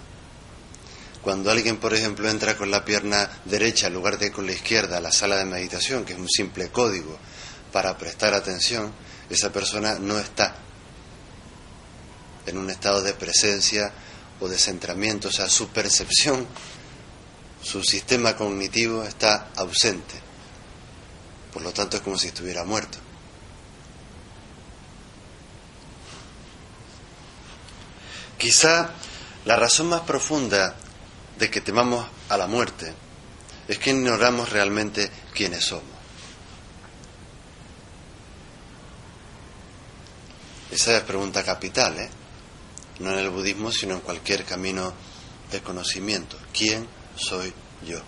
Cuando 1.22 1.50
alguien, 1.50 1.78
por 1.78 1.94
ejemplo, 1.94 2.28
entra 2.28 2.56
con 2.56 2.70
la 2.70 2.84
pierna 2.84 3.30
derecha 3.46 3.86
en 3.86 3.94
lugar 3.94 4.18
de 4.18 4.30
con 4.30 4.44
la 4.44 4.52
izquierda 4.52 4.98
a 4.98 5.00
la 5.00 5.10
sala 5.10 5.36
de 5.36 5.46
meditación, 5.46 6.04
que 6.04 6.12
es 6.12 6.18
un 6.18 6.28
simple 6.28 6.68
código 6.68 7.18
para 7.72 7.96
prestar 7.96 8.34
atención, 8.34 8.92
esa 9.30 9.50
persona 9.50 9.98
no 9.98 10.18
está 10.18 10.54
en 12.44 12.58
un 12.58 12.68
estado 12.68 13.02
de 13.02 13.14
presencia 13.14 13.90
o 14.38 14.48
de 14.48 14.58
centramiento, 14.58 15.28
o 15.28 15.32
sea, 15.32 15.48
su 15.48 15.68
percepción, 15.68 16.46
su 17.62 17.82
sistema 17.82 18.36
cognitivo 18.36 19.02
está 19.04 19.48
ausente. 19.56 20.14
Por 21.52 21.62
lo 21.62 21.72
tanto, 21.72 21.96
es 21.96 22.02
como 22.02 22.18
si 22.18 22.26
estuviera 22.26 22.64
muerto. 22.64 22.98
Quizá 28.38 28.90
la 29.44 29.56
razón 29.56 29.88
más 29.88 30.02
profunda 30.02 30.74
de 31.38 31.50
que 31.50 31.60
temamos 31.60 32.06
a 32.28 32.36
la 32.36 32.46
muerte 32.46 32.92
es 33.68 33.78
que 33.78 33.90
ignoramos 33.90 34.50
realmente 34.50 35.10
quiénes 35.34 35.64
somos. 35.64 35.94
Esa 40.70 40.96
es 40.96 41.02
pregunta 41.04 41.44
capital, 41.44 41.98
¿eh? 41.98 42.10
no 42.98 43.12
en 43.12 43.18
el 43.18 43.30
budismo, 43.30 43.70
sino 43.70 43.94
en 43.94 44.00
cualquier 44.00 44.44
camino 44.44 44.92
de 45.50 45.62
conocimiento. 45.62 46.36
¿Quién 46.52 46.86
soy 47.16 47.52
yo? 47.86 48.00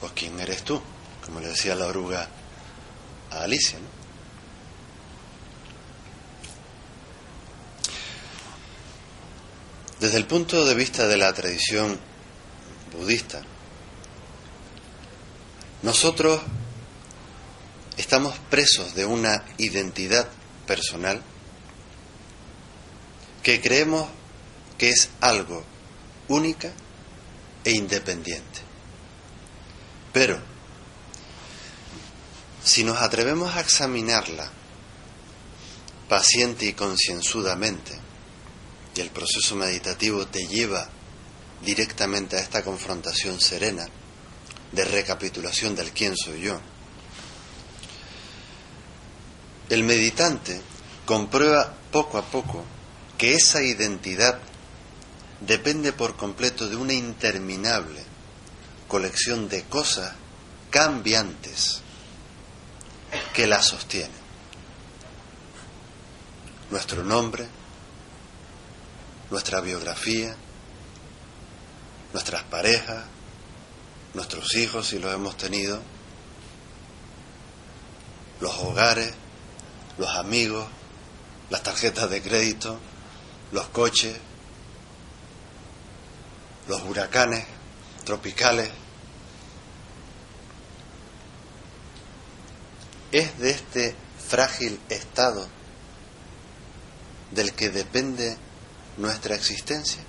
Pues 0.00 0.12
quién 0.12 0.38
eres 0.40 0.62
tú, 0.64 0.80
como 1.24 1.40
le 1.40 1.48
decía 1.48 1.74
la 1.74 1.86
oruga 1.86 2.28
a 3.30 3.42
Alicia. 3.42 3.78
¿no? 3.78 3.97
Desde 10.00 10.16
el 10.16 10.26
punto 10.26 10.64
de 10.64 10.74
vista 10.76 11.08
de 11.08 11.16
la 11.16 11.32
tradición 11.32 11.98
budista, 12.96 13.42
nosotros 15.82 16.40
estamos 17.96 18.38
presos 18.48 18.94
de 18.94 19.04
una 19.04 19.44
identidad 19.58 20.28
personal 20.68 21.20
que 23.42 23.60
creemos 23.60 24.08
que 24.76 24.90
es 24.90 25.08
algo 25.20 25.64
única 26.28 26.72
e 27.64 27.72
independiente. 27.72 28.60
Pero, 30.12 30.38
si 32.62 32.84
nos 32.84 32.98
atrevemos 32.98 33.56
a 33.56 33.60
examinarla 33.60 34.48
paciente 36.08 36.66
y 36.66 36.72
concienzudamente, 36.72 37.97
y 38.98 39.00
el 39.00 39.10
proceso 39.10 39.54
meditativo 39.54 40.26
te 40.26 40.44
lleva 40.48 40.88
directamente 41.64 42.36
a 42.36 42.40
esta 42.40 42.64
confrontación 42.64 43.40
serena 43.40 43.86
de 44.72 44.84
recapitulación 44.84 45.76
del 45.76 45.92
quién 45.92 46.16
soy 46.16 46.40
yo, 46.40 46.60
el 49.68 49.84
meditante 49.84 50.60
comprueba 51.06 51.74
poco 51.92 52.18
a 52.18 52.22
poco 52.22 52.64
que 53.16 53.34
esa 53.34 53.62
identidad 53.62 54.40
depende 55.42 55.92
por 55.92 56.16
completo 56.16 56.68
de 56.68 56.74
una 56.74 56.92
interminable 56.92 58.02
colección 58.88 59.48
de 59.48 59.62
cosas 59.62 60.12
cambiantes 60.70 61.82
que 63.32 63.46
la 63.46 63.62
sostienen. 63.62 64.10
Nuestro 66.70 67.04
nombre, 67.04 67.46
nuestra 69.30 69.60
biografía, 69.60 70.34
nuestras 72.12 72.42
parejas, 72.44 73.04
nuestros 74.14 74.54
hijos 74.56 74.88
si 74.88 74.98
los 74.98 75.12
hemos 75.12 75.36
tenido, 75.36 75.80
los 78.40 78.56
hogares, 78.58 79.12
los 79.98 80.08
amigos, 80.16 80.66
las 81.50 81.62
tarjetas 81.62 82.08
de 82.08 82.22
crédito, 82.22 82.78
los 83.52 83.66
coches, 83.68 84.16
los 86.68 86.82
huracanes 86.82 87.46
tropicales. 88.04 88.70
Es 93.10 93.38
de 93.38 93.50
este 93.50 93.96
frágil 94.28 94.78
estado 94.90 95.48
del 97.30 97.54
que 97.54 97.70
depende 97.70 98.36
nuestra 98.98 99.34
existencia? 99.34 100.02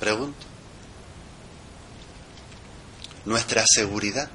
Pregunto. 0.00 0.46
¿Nuestra 3.24 3.64
seguridad? 3.66 4.30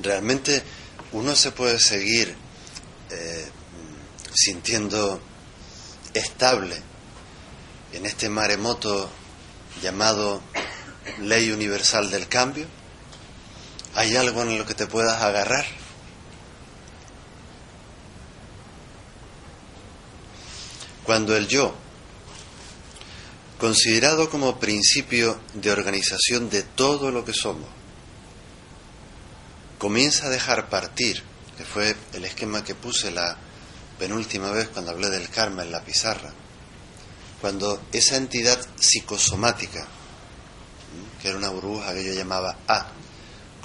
Realmente 0.00 0.62
uno 1.12 1.34
se 1.34 1.52
puede 1.52 1.78
seguir 1.78 2.34
eh, 3.10 3.48
sintiendo 4.34 5.20
estable 6.14 6.76
en 7.92 8.06
este 8.06 8.28
maremoto 8.28 9.10
llamado 9.82 10.42
ley 11.20 11.50
universal 11.50 12.10
del 12.10 12.28
cambio. 12.28 12.66
¿Hay 13.96 14.14
algo 14.14 14.42
en 14.42 14.58
lo 14.58 14.66
que 14.66 14.74
te 14.74 14.86
puedas 14.86 15.22
agarrar? 15.22 15.64
Cuando 21.02 21.34
el 21.34 21.48
yo, 21.48 21.74
considerado 23.58 24.28
como 24.28 24.60
principio 24.60 25.40
de 25.54 25.70
organización 25.70 26.50
de 26.50 26.62
todo 26.62 27.10
lo 27.10 27.24
que 27.24 27.32
somos, 27.32 27.70
comienza 29.78 30.26
a 30.26 30.30
dejar 30.30 30.68
partir, 30.68 31.22
que 31.56 31.64
fue 31.64 31.96
el 32.12 32.26
esquema 32.26 32.62
que 32.62 32.74
puse 32.74 33.10
la 33.10 33.38
penúltima 33.98 34.50
vez 34.50 34.68
cuando 34.68 34.90
hablé 34.90 35.08
del 35.08 35.30
karma 35.30 35.62
en 35.62 35.72
la 35.72 35.82
pizarra, 35.82 36.34
cuando 37.40 37.80
esa 37.92 38.16
entidad 38.16 38.60
psicosomática, 38.78 39.86
que 41.22 41.28
era 41.28 41.38
una 41.38 41.48
burbuja 41.48 41.94
que 41.94 42.04
yo 42.04 42.12
llamaba 42.12 42.58
A, 42.68 42.92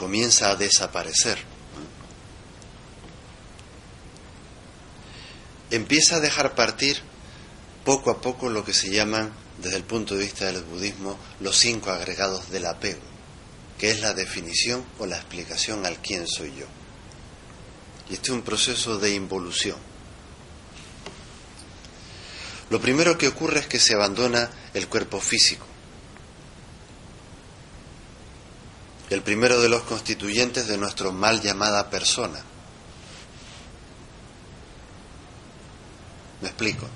comienza 0.02 0.50
a 0.50 0.56
desaparecer, 0.56 1.38
empieza 5.70 6.16
a 6.16 6.20
dejar 6.20 6.56
partir 6.56 7.04
poco 7.86 8.10
a 8.10 8.20
poco 8.20 8.50
lo 8.50 8.66
que 8.66 8.74
se 8.74 8.90
llaman, 8.90 9.32
desde 9.62 9.78
el 9.78 9.84
punto 9.84 10.16
de 10.16 10.24
vista 10.24 10.46
del 10.48 10.64
budismo, 10.64 11.20
los 11.40 11.56
cinco 11.56 11.92
agregados 11.92 12.50
del 12.50 12.66
apego, 12.66 13.00
que 13.78 13.92
es 13.92 14.02
la 14.02 14.16
definición 14.16 14.84
o 14.98 15.06
la 15.06 15.18
explicación 15.18 15.86
al 15.86 16.02
quién 16.02 16.28
soy 16.28 16.52
yo. 16.56 16.66
Y 18.10 18.16
este 18.16 18.30
es 18.30 18.34
un 18.34 18.42
proceso 18.42 18.98
de 18.98 19.14
involución. 19.14 19.78
Lo 22.72 22.82
primero 22.82 23.20
que 23.20 23.28
ocurre 23.28 23.60
es 23.60 23.68
que 23.68 23.80
se 23.80 23.94
abandona 23.94 24.50
el 24.74 24.88
cuerpo 24.88 25.20
físico. 25.20 25.71
El 29.12 29.22
primero 29.24 29.60
de 29.60 29.68
los 29.68 29.82
constituyentes 29.82 30.68
de 30.68 30.78
nuestro 30.78 31.12
mal 31.12 31.42
llamada 31.42 31.90
persona. 31.90 32.42
Me 36.42 36.48
explico 36.48 36.88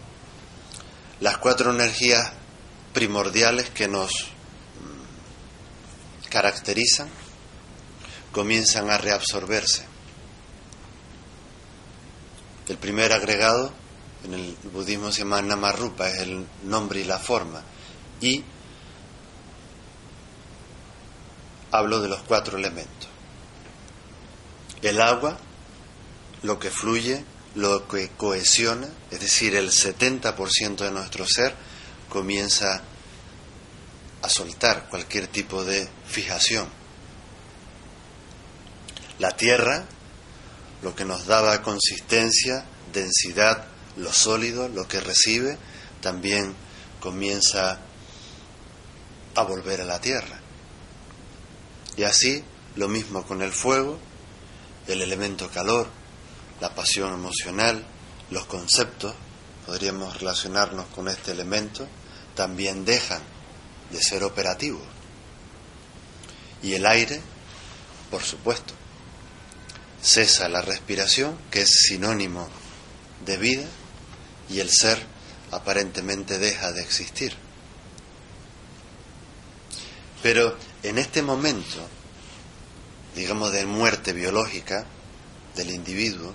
las 1.19 1.37
cuatro 1.37 1.71
energías 1.71 2.31
primordiales 2.93 3.69
que 3.69 3.89
nos 3.89 4.11
mm, 4.11 6.29
caracterizan 6.29 7.09
comienzan 8.31 8.89
a 8.89 8.97
reabsorberse. 8.97 9.85
El 12.69 12.77
primer 12.77 13.11
agregado 13.11 13.73
en 14.23 14.35
el 14.35 14.57
budismo 14.71 15.11
se 15.11 15.19
llama 15.19 15.41
Namarupa, 15.41 16.09
es 16.09 16.19
el 16.19 16.47
nombre 16.63 17.01
y 17.01 17.03
la 17.03 17.19
forma. 17.19 17.61
Y 18.21 18.41
hablo 21.77 22.01
de 22.01 22.09
los 22.09 22.21
cuatro 22.21 22.57
elementos. 22.57 23.09
El 24.81 25.01
agua, 25.01 25.37
lo 26.43 26.59
que 26.59 26.69
fluye, 26.69 27.23
lo 27.55 27.87
que 27.87 28.09
cohesiona, 28.09 28.87
es 29.11 29.19
decir, 29.19 29.55
el 29.55 29.71
70% 29.71 30.77
de 30.77 30.91
nuestro 30.91 31.25
ser 31.25 31.55
comienza 32.09 32.81
a 34.21 34.29
soltar 34.29 34.89
cualquier 34.89 35.27
tipo 35.27 35.63
de 35.63 35.87
fijación. 36.07 36.67
La 39.19 39.31
tierra, 39.31 39.85
lo 40.81 40.95
que 40.95 41.05
nos 41.05 41.25
daba 41.25 41.61
consistencia, 41.61 42.65
densidad, 42.93 43.65
lo 43.97 44.11
sólido, 44.11 44.67
lo 44.67 44.87
que 44.87 44.99
recibe, 44.99 45.57
también 46.01 46.53
comienza 46.99 47.79
a 49.35 49.43
volver 49.43 49.81
a 49.81 49.85
la 49.85 50.01
tierra. 50.01 50.34
Y 51.97 52.03
así 52.03 52.43
lo 52.75 52.87
mismo 52.87 53.23
con 53.25 53.41
el 53.41 53.51
fuego, 53.51 53.97
el 54.87 55.01
elemento 55.01 55.49
calor, 55.49 55.87
la 56.61 56.73
pasión 56.75 57.13
emocional, 57.13 57.85
los 58.31 58.45
conceptos, 58.45 59.13
podríamos 59.65 60.19
relacionarnos 60.19 60.87
con 60.87 61.07
este 61.07 61.31
elemento, 61.31 61.87
también 62.35 62.85
dejan 62.85 63.21
de 63.91 64.01
ser 64.01 64.23
operativos. 64.23 64.83
Y 66.61 66.73
el 66.73 66.85
aire, 66.85 67.21
por 68.11 68.23
supuesto, 68.23 68.73
cesa 70.01 70.49
la 70.49 70.61
respiración, 70.61 71.37
que 71.49 71.61
es 71.61 71.69
sinónimo 71.87 72.47
de 73.25 73.37
vida, 73.37 73.65
y 74.49 74.59
el 74.59 74.69
ser 74.69 75.01
aparentemente 75.51 76.37
deja 76.37 76.71
de 76.71 76.81
existir. 76.81 77.35
Pero 80.21 80.57
en 80.89 80.97
este 80.97 81.21
momento, 81.21 81.87
digamos 83.15 83.51
de 83.51 83.65
muerte 83.65 84.13
biológica 84.13 84.85
del 85.55 85.71
individuo, 85.71 86.33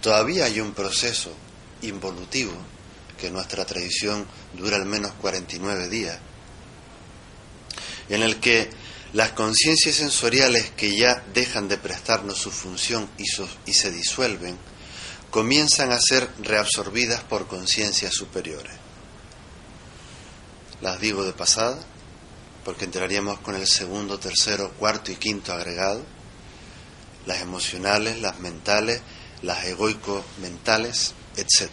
Todavía 0.00 0.46
hay 0.46 0.60
un 0.60 0.72
proceso 0.72 1.30
involutivo 1.82 2.52
que 3.18 3.26
en 3.26 3.34
nuestra 3.34 3.66
tradición 3.66 4.26
dura 4.54 4.76
al 4.76 4.86
menos 4.86 5.12
49 5.20 5.88
días, 5.88 6.18
en 8.08 8.22
el 8.22 8.40
que 8.40 8.70
las 9.12 9.32
conciencias 9.32 9.96
sensoriales 9.96 10.70
que 10.70 10.96
ya 10.96 11.22
dejan 11.34 11.68
de 11.68 11.76
prestarnos 11.76 12.38
su 12.38 12.50
función 12.50 13.10
y, 13.18 13.24
y 13.66 13.74
se 13.74 13.90
disuelven, 13.90 14.56
comienzan 15.30 15.92
a 15.92 15.98
ser 16.00 16.28
reabsorbidas 16.40 17.22
por 17.22 17.46
conciencias 17.46 18.14
superiores. 18.14 18.72
Las 20.80 20.98
digo 20.98 21.24
de 21.24 21.34
pasada, 21.34 21.78
porque 22.64 22.84
entraríamos 22.84 23.40
con 23.40 23.54
el 23.54 23.66
segundo, 23.66 24.18
tercero, 24.18 24.72
cuarto 24.72 25.10
y 25.10 25.16
quinto 25.16 25.52
agregado, 25.52 26.04
las 27.26 27.40
emocionales, 27.40 28.20
las 28.20 28.38
mentales 28.40 29.02
las 29.42 29.64
egoicos 29.64 30.24
mentales, 30.40 31.14
etc. 31.36 31.70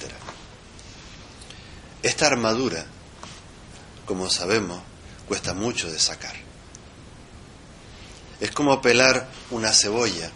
Esta 2.04 2.28
armadura, 2.28 2.86
como 4.06 4.30
sabemos, 4.30 4.82
cuesta 5.28 5.54
mucho 5.54 5.92
de 5.92 6.00
sacar. 6.00 6.36
Es 8.40 8.52
como 8.52 8.82
pelar 8.82 9.28
una 9.50 9.74
cebolla 9.74 10.32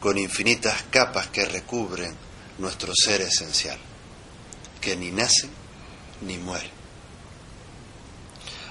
con 0.00 0.18
infinitas 0.18 0.84
capas 0.90 1.28
que 1.28 1.44
recubren 1.46 2.14
nuestro 2.58 2.92
ser 2.94 3.22
esencial, 3.22 3.78
que 4.80 4.96
ni 4.96 5.10
nace 5.10 5.48
ni 6.20 6.36
muere. 6.36 6.70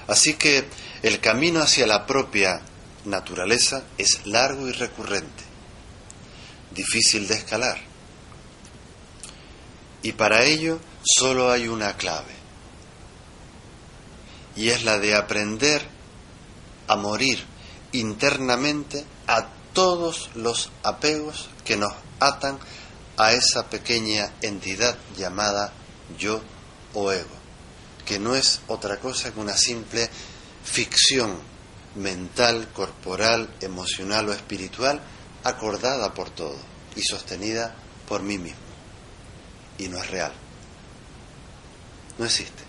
Así 0.06 0.34
que 0.34 0.66
el 1.02 1.20
camino 1.20 1.60
hacia 1.60 1.86
la 1.86 2.06
propia 2.06 2.60
naturaleza 3.04 3.84
es 3.96 4.26
largo 4.26 4.68
y 4.68 4.72
recurrente, 4.72 5.44
difícil 6.72 7.28
de 7.28 7.34
escalar, 7.34 7.78
y 10.02 10.12
para 10.12 10.44
ello 10.44 10.78
solo 11.02 11.50
hay 11.50 11.68
una 11.68 11.96
clave. 11.96 12.36
Y 14.56 14.70
es 14.70 14.84
la 14.84 14.98
de 14.98 15.14
aprender 15.14 15.86
a 16.88 16.96
morir 16.96 17.44
internamente 17.92 19.04
a 19.26 19.46
todos 19.72 20.30
los 20.34 20.70
apegos 20.82 21.48
que 21.64 21.76
nos 21.76 21.92
atan 22.20 22.58
a 23.16 23.32
esa 23.32 23.68
pequeña 23.68 24.32
entidad 24.42 24.96
llamada 25.16 25.72
yo 26.18 26.40
o 26.94 27.12
ego, 27.12 27.28
que 28.04 28.18
no 28.18 28.34
es 28.34 28.60
otra 28.68 28.98
cosa 28.98 29.32
que 29.32 29.40
una 29.40 29.56
simple 29.56 30.08
ficción 30.64 31.38
mental, 31.94 32.68
corporal, 32.72 33.52
emocional 33.60 34.28
o 34.28 34.32
espiritual 34.32 35.00
acordada 35.44 36.14
por 36.14 36.30
todo 36.30 36.56
y 36.96 37.02
sostenida 37.02 37.74
por 38.06 38.22
mí 38.22 38.38
mismo 38.38 38.68
y 39.78 39.88
no 39.88 39.98
es 39.98 40.10
real. 40.10 40.32
No 42.18 42.24
existe. 42.24 42.64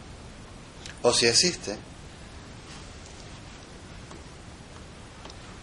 O 1.01 1.13
si 1.13 1.25
existe, 1.25 1.77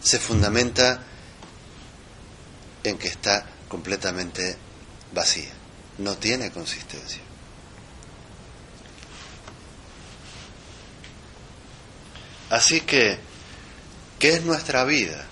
se 0.02 0.18
fundamenta 0.18 1.02
en 2.82 2.98
que 2.98 3.08
está 3.08 3.46
completamente 3.68 4.56
vacía, 5.12 5.52
no 5.98 6.16
tiene 6.16 6.50
consistencia. 6.50 7.20
Así 12.50 12.80
que, 12.80 13.18
¿qué 14.18 14.34
es 14.34 14.44
nuestra 14.44 14.84
vida? 14.84 15.24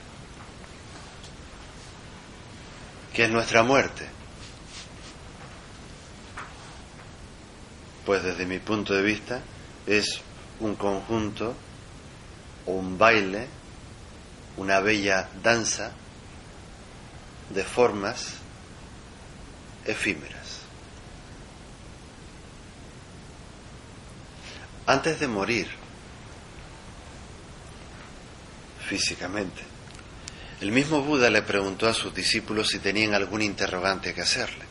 ¿Qué 3.12 3.24
es 3.24 3.30
nuestra 3.30 3.62
muerte? 3.62 4.14
pues 8.04 8.22
desde 8.22 8.46
mi 8.46 8.58
punto 8.58 8.94
de 8.94 9.02
vista 9.02 9.40
es 9.86 10.20
un 10.60 10.76
conjunto 10.76 11.54
un 12.66 12.96
baile, 12.96 13.46
una 14.56 14.80
bella 14.80 15.28
danza 15.42 15.92
de 17.50 17.62
formas 17.62 18.36
efímeras. 19.84 20.60
Antes 24.86 25.20
de 25.20 25.28
morir 25.28 25.68
físicamente, 28.88 29.62
el 30.60 30.72
mismo 30.72 31.02
Buda 31.02 31.30
le 31.30 31.42
preguntó 31.42 31.88
a 31.88 31.94
sus 31.94 32.14
discípulos 32.14 32.68
si 32.68 32.78
tenían 32.78 33.14
algún 33.14 33.42
interrogante 33.42 34.14
que 34.14 34.22
hacerle. 34.22 34.64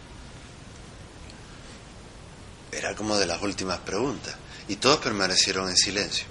Era 2.71 2.95
como 2.95 3.17
de 3.17 3.27
las 3.27 3.41
últimas 3.41 3.79
preguntas, 3.79 4.35
y 4.67 4.77
todos 4.77 4.99
permanecieron 4.99 5.69
en 5.69 5.77
silencio. 5.77 6.25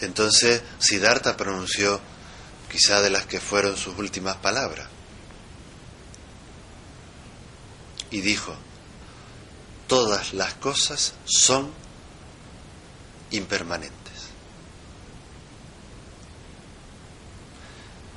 Entonces 0.00 0.62
Siddhartha 0.78 1.36
pronunció 1.36 2.00
quizá 2.70 3.00
de 3.00 3.10
las 3.10 3.26
que 3.26 3.40
fueron 3.40 3.76
sus 3.76 3.96
últimas 3.98 4.36
palabras. 4.36 4.88
Y 8.10 8.20
dijo, 8.20 8.54
todas 9.86 10.32
las 10.34 10.54
cosas 10.54 11.14
son 11.24 11.70
impermanentes. 13.30 14.01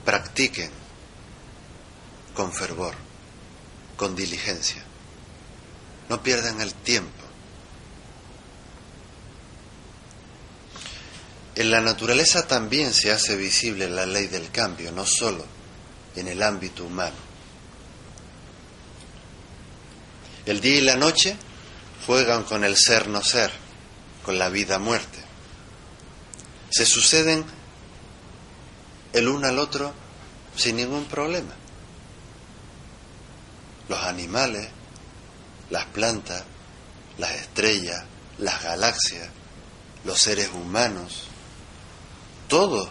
Practiquen 0.06 0.70
con 2.36 2.54
fervor, 2.54 2.94
con 3.98 4.16
diligencia. 4.16 4.84
No 6.10 6.22
pierdan 6.22 6.62
el 6.62 6.74
tiempo. 6.74 7.24
En 11.56 11.72
la 11.72 11.82
naturaleza 11.82 12.48
también 12.48 12.94
se 12.94 13.12
hace 13.12 13.36
visible 13.36 13.90
la 13.90 14.06
ley 14.06 14.28
del 14.28 14.52
cambio, 14.52 14.92
no 14.92 15.06
solo 15.06 15.46
en 16.16 16.28
el 16.28 16.44
ámbito 16.44 16.84
humano. 16.84 17.16
El 20.46 20.62
día 20.62 20.76
y 20.76 20.82
la 20.82 20.96
noche 20.96 21.36
juegan 22.06 22.44
con 22.44 22.64
el 22.64 22.78
ser 22.78 23.08
no 23.08 23.24
ser, 23.24 23.52
con 24.24 24.38
la 24.38 24.50
vida 24.50 24.78
muerte. 24.80 25.20
Se 26.70 26.86
suceden 26.86 27.46
el 29.16 29.30
uno 29.30 29.48
al 29.48 29.60
otro 29.60 29.94
sin 30.58 30.76
ningún 30.76 31.06
problema. 31.06 31.54
Los 33.88 34.04
animales, 34.04 34.68
las 35.70 35.86
plantas, 35.86 36.44
las 37.18 37.32
estrellas, 37.32 38.04
las 38.40 38.62
galaxias, 38.62 39.30
los 40.04 40.20
seres 40.20 40.50
humanos, 40.54 41.28
todos 42.50 42.90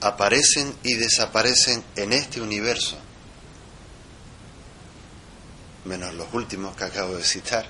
aparecen 0.00 0.74
y 0.82 0.94
desaparecen 0.94 1.84
en 1.96 2.14
este 2.14 2.40
universo, 2.40 2.96
menos 5.84 6.14
los 6.14 6.32
últimos 6.32 6.74
que 6.74 6.84
acabo 6.84 7.16
de 7.16 7.22
citar, 7.22 7.66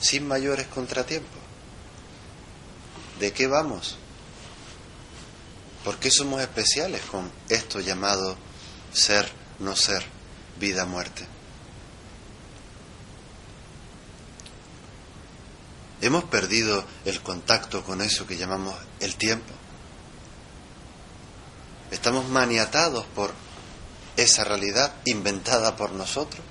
sin 0.00 0.26
mayores 0.26 0.66
contratiempos. 0.66 1.40
¿De 3.20 3.32
qué 3.32 3.46
vamos? 3.46 3.96
¿Por 5.84 5.98
qué 5.98 6.10
somos 6.10 6.40
especiales 6.40 7.02
con 7.02 7.30
esto 7.48 7.80
llamado 7.80 8.36
ser, 8.92 9.28
no 9.58 9.74
ser, 9.74 10.04
vida, 10.60 10.84
muerte? 10.84 11.26
Hemos 16.00 16.24
perdido 16.24 16.84
el 17.04 17.20
contacto 17.22 17.84
con 17.84 18.00
eso 18.00 18.26
que 18.26 18.36
llamamos 18.36 18.74
el 19.00 19.16
tiempo. 19.16 19.52
Estamos 21.90 22.28
maniatados 22.28 23.04
por 23.14 23.32
esa 24.16 24.44
realidad 24.44 24.94
inventada 25.04 25.76
por 25.76 25.92
nosotros. 25.92 26.44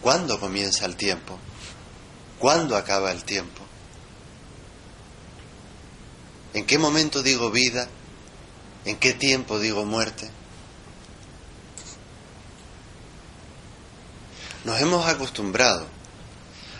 ¿Cuándo 0.00 0.38
comienza 0.38 0.86
el 0.86 0.94
tiempo? 0.94 1.38
¿Cuándo 2.38 2.76
acaba 2.76 3.10
el 3.10 3.24
tiempo? 3.24 3.65
¿En 6.56 6.64
qué 6.64 6.78
momento 6.78 7.22
digo 7.22 7.50
vida? 7.50 7.86
¿En 8.86 8.96
qué 8.96 9.12
tiempo 9.12 9.58
digo 9.58 9.84
muerte? 9.84 10.30
Nos 14.64 14.80
hemos 14.80 15.06
acostumbrado 15.06 15.86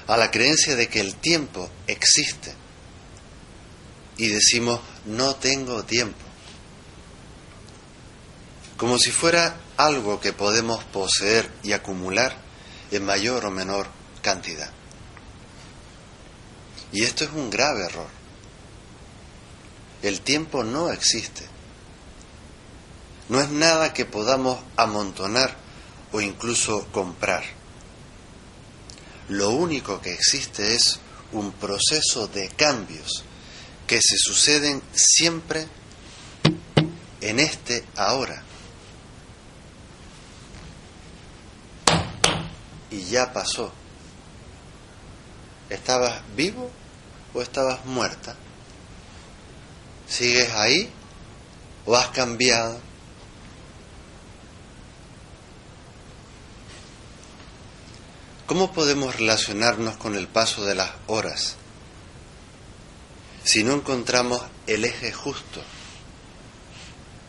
a 0.07 0.17
la 0.17 0.31
creencia 0.31 0.77
de 0.77 0.89
que 0.89 1.01
el 1.01 1.17
tiempo 1.17 1.69
existe 1.87 2.55
y 4.17 4.29
decimos 4.29 4.81
no 5.05 5.37
tengo 5.37 5.85
tiempo. 5.85 6.25
Como 8.79 8.97
si 8.97 9.11
fuera 9.11 9.57
algo 9.77 10.21
que 10.21 10.33
podemos 10.33 10.83
poseer 10.85 11.51
y 11.63 11.73
acumular 11.73 12.35
en 12.91 13.05
mayor 13.05 13.45
o 13.45 13.51
menor 13.51 13.89
cantidad. 14.23 14.71
Y 16.93 17.03
esto 17.03 17.25
es 17.25 17.31
un 17.33 17.51
grave 17.51 17.85
error. 17.85 18.16
El 20.03 20.21
tiempo 20.21 20.63
no 20.63 20.91
existe. 20.91 21.45
No 23.29 23.41
es 23.41 23.51
nada 23.51 23.93
que 23.93 24.05
podamos 24.05 24.59
amontonar 24.77 25.57
o 26.13 26.21
incluso 26.21 26.87
comprar. 26.93 27.45
Lo 29.29 29.51
único 29.51 30.01
que 30.01 30.13
existe 30.13 30.75
es 30.75 31.01
un 31.33 31.53
proceso 31.53 32.29
de 32.29 32.49
cambios 32.51 33.25
que 33.87 34.01
se 34.01 34.17
suceden 34.17 34.83
siempre 34.93 35.67
en 37.21 37.41
este 37.41 37.85
ahora. 37.97 38.43
Y 42.91 43.03
ya 43.05 43.33
pasó. 43.33 43.73
¿Estabas 45.69 46.23
vivo 46.37 46.71
o 47.35 47.43
estabas 47.43 47.85
muerta? 47.85 48.37
¿Sigues 50.09 50.51
ahí 50.53 50.91
o 51.85 51.97
has 51.97 52.09
cambiado? 52.09 52.81
¿Cómo 58.47 58.73
podemos 58.73 59.17
relacionarnos 59.17 59.97
con 59.97 60.15
el 60.15 60.29
paso 60.29 60.65
de 60.65 60.77
las 60.77 60.91
horas 61.09 61.57
si 63.47 63.63
no 63.63 63.75
encontramos 63.75 64.43
el 64.67 64.85
eje 64.85 65.13
justo 65.13 65.63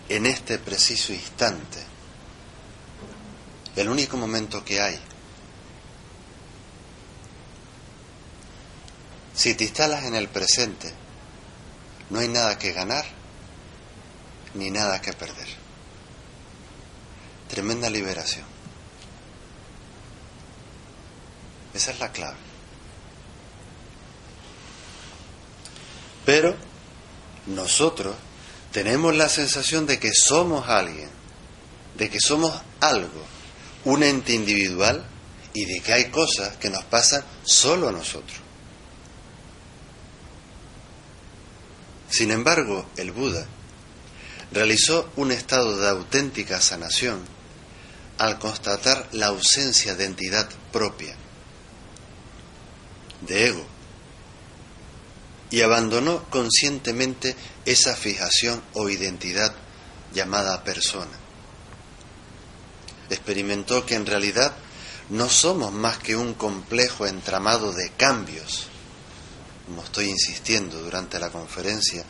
en 0.10 0.26
este 0.26 0.58
preciso 0.58 1.14
instante, 1.14 1.78
el 3.76 3.88
único 3.88 4.18
momento 4.18 4.66
que 4.66 4.82
hay. 4.82 5.00
Si 9.36 9.54
te 9.54 9.66
instalas 9.66 10.06
en 10.06 10.16
el 10.16 10.28
presente, 10.28 10.92
no 12.10 12.20
hay 12.20 12.28
nada 12.28 12.58
que 12.58 12.72
ganar 12.74 13.06
ni 14.54 14.70
nada 14.70 15.02
que 15.02 15.14
perder. 15.14 15.48
Tremenda 17.50 17.90
liberación. 17.90 18.46
Esa 21.74 21.92
es 21.92 22.00
la 22.00 22.12
clave. 22.12 22.38
Pero 26.26 26.56
nosotros 27.46 28.16
tenemos 28.72 29.16
la 29.16 29.30
sensación 29.30 29.86
de 29.86 30.00
que 30.00 30.12
somos 30.14 30.68
alguien, 30.68 31.10
de 31.96 32.10
que 32.10 32.20
somos 32.20 32.54
algo, 32.82 33.24
un 33.86 34.04
ente 34.04 34.34
individual 34.34 35.06
y 35.54 35.66
de 35.66 35.80
que 35.80 35.94
hay 35.94 36.06
cosas 36.06 36.58
que 36.58 36.70
nos 36.70 36.84
pasan 36.86 37.24
solo 37.44 37.90
a 37.90 37.92
nosotros. 37.92 38.47
Sin 42.10 42.32
embargo, 42.32 42.86
el 42.96 43.12
Buda 43.12 43.46
realizó 44.52 45.12
un 45.18 45.32
estado 45.32 45.78
de 45.78 45.90
auténtica 45.90 46.62
sanación 46.62 47.20
al 48.18 48.40
constatar 48.40 49.08
la 49.12 49.28
ausencia 49.28 49.96
de 49.96 50.06
entidad 50.06 50.50
propia, 50.72 51.16
de 53.22 53.48
ego, 53.48 53.66
y 55.50 55.62
abandonó 55.62 56.24
conscientemente 56.30 57.36
esa 57.66 57.96
fijación 57.96 58.62
o 58.74 58.90
identidad 58.90 59.54
llamada 60.14 60.64
persona. 60.64 61.18
Experimentó 63.10 63.86
que 63.86 63.96
en 63.96 64.06
realidad 64.06 64.54
no 65.10 65.30
somos 65.30 65.72
más 65.72 65.98
que 66.00 66.16
un 66.16 66.34
complejo 66.34 67.06
entramado 67.06 67.72
de 67.72 67.92
cambios, 67.92 68.68
como 69.68 69.84
estoy 69.84 70.06
insistiendo 70.06 70.82
durante 70.82 71.20
la 71.20 71.30
conferencia, 71.30 72.04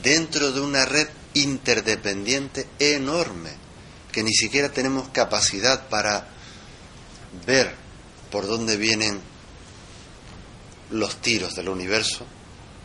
dentro 0.00 0.52
de 0.52 0.60
una 0.60 0.86
red 0.86 1.08
interdependiente 1.34 2.68
enorme, 2.78 3.50
que 4.12 4.22
ni 4.22 4.32
siquiera 4.32 4.70
tenemos 4.70 5.08
capacidad 5.08 5.88
para 5.88 6.28
ver 7.46 7.74
por 8.30 8.46
dónde 8.46 8.76
vienen 8.76 9.20
los 10.90 11.20
tiros 11.20 11.54
del 11.56 11.68
universo 11.68 12.24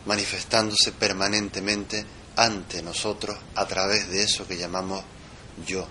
manifestándose 0.05 0.91
permanentemente 0.91 2.05
ante 2.35 2.81
nosotros 2.81 3.37
a 3.55 3.65
través 3.65 4.09
de 4.09 4.23
eso 4.23 4.47
que 4.47 4.57
llamamos 4.57 5.03
yo. 5.65 5.87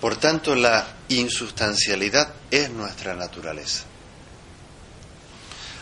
Por 0.00 0.16
tanto, 0.16 0.54
la 0.54 0.98
insustancialidad 1.08 2.32
es 2.50 2.70
nuestra 2.70 3.14
naturaleza. 3.14 3.84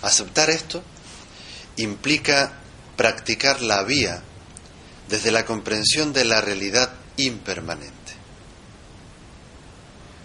Aceptar 0.03 0.51
esto 0.51 0.83
implica 1.77 2.53
practicar 2.97 3.61
la 3.63 3.83
vía 3.83 4.23
desde 5.09 5.31
la 5.31 5.45
comprensión 5.45 6.13
de 6.13 6.25
la 6.25 6.41
realidad 6.41 6.93
impermanente. 7.17 7.95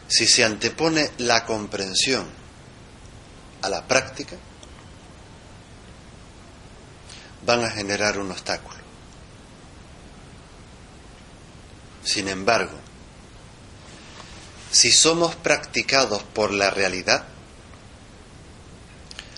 Si 0.07 0.27
se 0.27 0.43
antepone 0.43 1.11
la 1.19 1.45
comprensión 1.45 2.27
a 3.61 3.69
la 3.69 3.87
práctica, 3.87 4.35
van 7.45 7.63
a 7.63 7.69
generar 7.69 8.19
un 8.19 8.31
obstáculo. 8.31 8.81
Sin 12.03 12.27
embargo, 12.27 12.77
si 14.71 14.91
somos 14.91 15.35
practicados 15.35 16.23
por 16.23 16.51
la 16.51 16.69
realidad, 16.71 17.25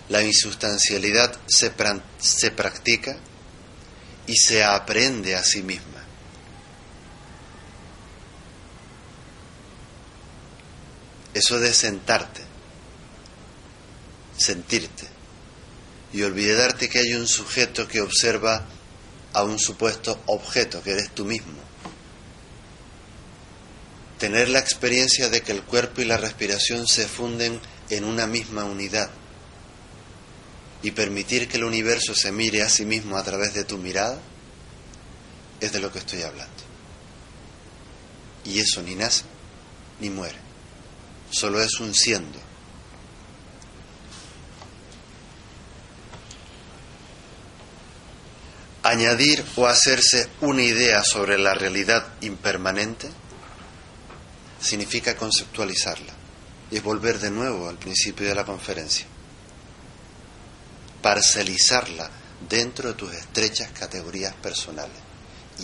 la 0.09 0.21
insustancialidad 0.21 1.39
se, 1.47 1.71
se 2.19 2.51
practica 2.51 3.17
y 4.27 4.35
se 4.35 4.63
aprende 4.63 5.35
a 5.35 5.43
sí 5.43 5.61
misma. 5.61 6.03
Eso 11.33 11.59
de 11.59 11.73
sentarte, 11.73 12.41
sentirte 14.37 15.07
y 16.11 16.21
olvidarte 16.21 16.89
que 16.89 16.99
hay 16.99 17.13
un 17.15 17.27
sujeto 17.27 17.87
que 17.87 18.01
observa 18.01 18.67
a 19.33 19.43
un 19.43 19.57
supuesto 19.57 20.21
objeto, 20.27 20.83
que 20.83 20.91
eres 20.91 21.09
tú 21.09 21.25
mismo. 21.25 21.59
Tener 24.19 24.47
la 24.49 24.59
experiencia 24.59 25.29
de 25.29 25.41
que 25.41 25.53
el 25.53 25.63
cuerpo 25.63 26.01
y 26.01 26.05
la 26.05 26.17
respiración 26.17 26.85
se 26.87 27.07
funden 27.07 27.59
en 27.89 28.03
una 28.03 28.27
misma 28.27 28.63
unidad 28.63 29.09
y 30.83 30.91
permitir 30.91 31.47
que 31.47 31.55
el 31.55 31.63
universo 31.63 32.13
se 32.13 32.31
mire 32.31 32.61
a 32.61 32.69
sí 32.69 32.85
mismo 32.85 33.17
a 33.17 33.23
través 33.23 33.53
de 33.53 33.63
tu 33.63 33.77
mirada, 33.77 34.19
es 35.61 35.71
de 35.71 35.79
lo 35.79 35.89
que 35.91 35.99
estoy 35.99 36.21
hablando. 36.21 36.53
Y 38.43 38.59
eso 38.59 38.81
ni 38.83 38.93
nace 38.93 39.23
ni 40.01 40.09
muere, 40.09 40.37
solo 41.31 41.61
es 41.61 41.79
un 41.79 41.95
siendo. 41.95 42.37
Añadir 48.83 49.45
o 49.55 49.65
hacerse 49.65 50.27
una 50.41 50.63
idea 50.63 51.01
sobre 51.05 51.37
la 51.37 51.53
realidad 51.53 52.05
impermanente 52.19 53.09
significa 54.59 55.15
conceptualizarla 55.15 56.11
y 56.69 56.75
es 56.75 56.83
volver 56.83 57.19
de 57.19 57.31
nuevo 57.31 57.69
al 57.69 57.77
principio 57.77 58.27
de 58.27 58.35
la 58.35 58.43
conferencia 58.43 59.12
parcelizarla 61.03 62.09
dentro 62.49 62.89
de 62.89 62.95
tus 62.95 63.13
estrechas 63.13 63.69
categorías 63.71 64.33
personales. 64.35 64.97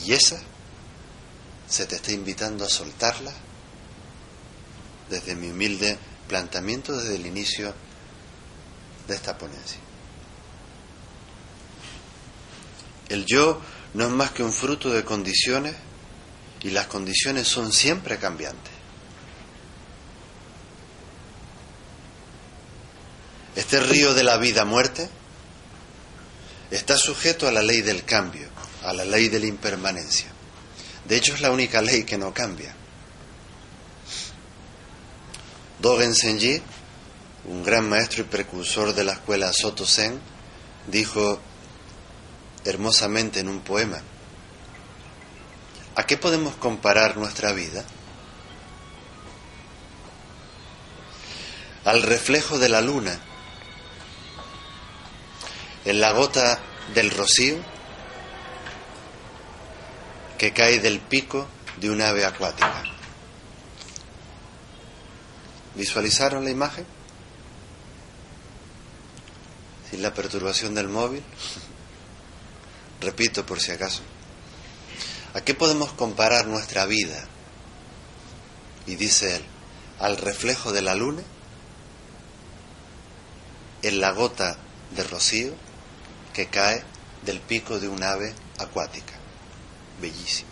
Y 0.06 0.14
esa 0.14 0.40
se 1.68 1.88
te 1.88 1.96
está 1.96 2.12
invitando 2.12 2.66
a 2.66 2.70
soltarla 2.70 3.34
desde 5.10 5.36
mi 5.36 5.50
humilde 5.50 5.98
planteamiento 6.28 6.96
desde 6.96 7.16
el 7.16 7.26
inicio 7.26 7.74
de 9.08 9.16
esta 9.16 9.38
ponencia. 9.38 9.80
El 13.08 13.26
yo 13.26 13.60
no 13.96 14.06
es 14.06 14.12
más 14.12 14.32
que 14.32 14.44
un 14.44 14.54
fruto 14.54 14.92
de 14.92 15.04
condiciones 15.04 15.76
y 16.62 16.70
las 16.70 16.86
condiciones 16.88 17.48
son 17.48 17.72
siempre 17.72 18.20
cambiantes. 18.20 18.74
Este 23.56 23.80
río 23.80 24.14
de 24.14 24.24
la 24.24 24.38
vida-muerte 24.38 25.10
está 26.72 26.98
sujeto 26.98 27.48
a 27.48 27.52
la 27.52 27.62
ley 27.62 27.82
del 27.82 28.04
cambio, 28.04 28.48
a 28.84 28.94
la 28.94 29.06
ley 29.06 29.30
de 29.30 29.40
la 29.40 29.48
impermanencia. 29.48 30.28
De 31.06 31.16
hecho, 31.16 31.34
es 31.34 31.42
la 31.42 31.52
única 31.52 31.82
ley 31.82 32.04
que 32.04 32.18
no 32.18 32.34
cambia. 32.34 32.76
Dogen 35.80 36.14
Senji, 36.14 36.62
un 37.46 37.64
gran 37.64 37.90
maestro 37.90 38.22
y 38.22 38.26
precursor 38.26 38.94
de 38.94 39.04
la 39.04 39.14
escuela 39.14 39.52
Soto 39.54 39.86
Zen, 39.86 40.20
dijo 40.88 41.40
hermosamente 42.66 43.40
en 43.40 43.48
un 43.48 43.62
poema, 43.62 44.02
¿a 45.96 46.06
qué 46.06 46.18
podemos 46.18 46.56
comparar 46.56 47.18
nuestra 47.18 47.54
vida? 47.54 47.86
Al 51.86 52.04
reflejo 52.04 52.60
de 52.60 52.70
la 52.70 52.82
luna 52.82 53.20
en 55.90 56.00
la 56.00 56.12
gota 56.12 56.60
del 56.94 57.10
rocío 57.10 57.58
que 60.38 60.54
cae 60.54 60.80
del 60.80 61.00
pico 61.00 61.48
de 61.78 61.90
un 61.90 62.00
ave 62.00 62.26
acuática. 62.26 62.84
¿Visualizaron 65.74 66.44
la 66.44 66.52
imagen? 66.52 66.86
Sin 69.90 70.04
la 70.04 70.14
perturbación 70.14 70.76
del 70.76 70.90
móvil. 70.90 71.24
Repito 73.02 73.44
por 73.44 73.60
si 73.60 73.72
acaso. 73.72 74.04
¿A 75.34 75.42
qué 75.42 75.56
podemos 75.56 75.92
comparar 75.94 76.46
nuestra 76.46 76.86
vida? 76.86 77.26
Y 78.86 78.96
dice 78.96 79.38
él, 79.38 79.46
al 79.98 80.18
reflejo 80.18 80.72
de 80.72 80.84
la 80.84 80.94
luna, 80.94 81.24
en 83.82 84.00
la 84.00 84.12
gota 84.12 84.56
de 84.96 85.04
rocío 85.04 85.69
que 86.34 86.48
cae 86.48 86.84
del 87.24 87.40
pico 87.40 87.80
de 87.80 87.88
un 87.88 88.02
ave 88.04 88.34
acuática. 88.58 89.14
Bellísimo. 90.02 90.50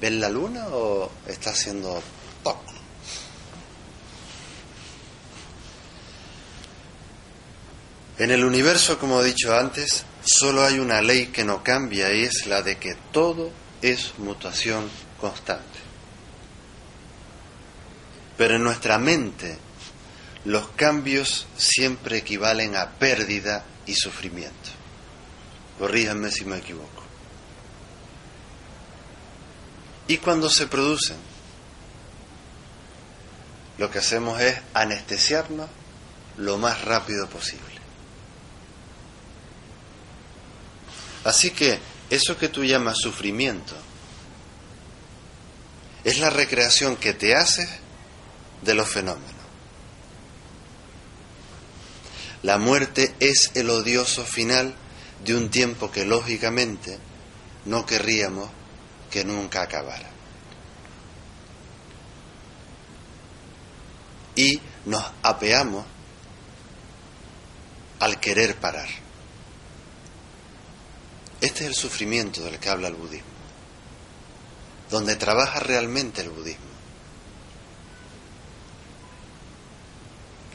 ¿Ven 0.00 0.20
la 0.20 0.28
luna 0.28 0.66
o 0.68 1.10
está 1.26 1.50
haciendo 1.50 2.02
toc? 2.42 2.58
En 8.18 8.30
el 8.30 8.44
universo, 8.44 8.98
como 8.98 9.20
he 9.20 9.26
dicho 9.26 9.54
antes, 9.54 10.04
solo 10.24 10.64
hay 10.64 10.78
una 10.78 11.02
ley 11.02 11.26
que 11.26 11.44
no 11.44 11.62
cambia 11.62 12.12
y 12.14 12.24
es 12.24 12.46
la 12.46 12.62
de 12.62 12.78
que 12.78 12.94
todo 13.12 13.50
es 13.82 14.18
mutación 14.18 14.88
constante. 15.20 15.64
Pero 18.36 18.56
en 18.56 18.64
nuestra 18.64 18.98
mente 18.98 19.58
los 20.46 20.68
cambios 20.68 21.48
siempre 21.56 22.18
equivalen 22.18 22.76
a 22.76 22.90
pérdida 22.90 23.64
y 23.84 23.94
sufrimiento. 23.94 24.70
Corríjanme 25.76 26.30
si 26.30 26.44
me 26.44 26.58
equivoco. 26.58 27.02
Y 30.06 30.18
cuando 30.18 30.48
se 30.48 30.68
producen, 30.68 31.16
lo 33.78 33.90
que 33.90 33.98
hacemos 33.98 34.40
es 34.40 34.56
anestesiarnos 34.72 35.68
lo 36.36 36.58
más 36.58 36.80
rápido 36.82 37.28
posible. 37.28 37.66
Así 41.24 41.50
que 41.50 41.80
eso 42.08 42.38
que 42.38 42.48
tú 42.48 42.62
llamas 42.62 42.98
sufrimiento 42.98 43.74
es 46.04 46.20
la 46.20 46.30
recreación 46.30 46.94
que 46.94 47.14
te 47.14 47.34
haces 47.34 47.68
de 48.62 48.74
los 48.74 48.88
fenómenos. 48.88 49.35
La 52.46 52.58
muerte 52.58 53.12
es 53.18 53.50
el 53.54 53.68
odioso 53.70 54.24
final 54.24 54.72
de 55.24 55.34
un 55.34 55.50
tiempo 55.50 55.90
que 55.90 56.04
lógicamente 56.04 56.96
no 57.64 57.84
querríamos 57.84 58.48
que 59.10 59.24
nunca 59.24 59.62
acabara. 59.62 60.08
Y 64.36 64.60
nos 64.84 65.04
apeamos 65.24 65.84
al 67.98 68.20
querer 68.20 68.54
parar. 68.54 68.90
Este 71.40 71.64
es 71.64 71.66
el 71.66 71.74
sufrimiento 71.74 72.44
del 72.44 72.60
que 72.60 72.68
habla 72.68 72.86
el 72.86 72.94
budismo, 72.94 73.26
donde 74.88 75.16
trabaja 75.16 75.58
realmente 75.58 76.22
el 76.22 76.30
budismo. 76.30 76.65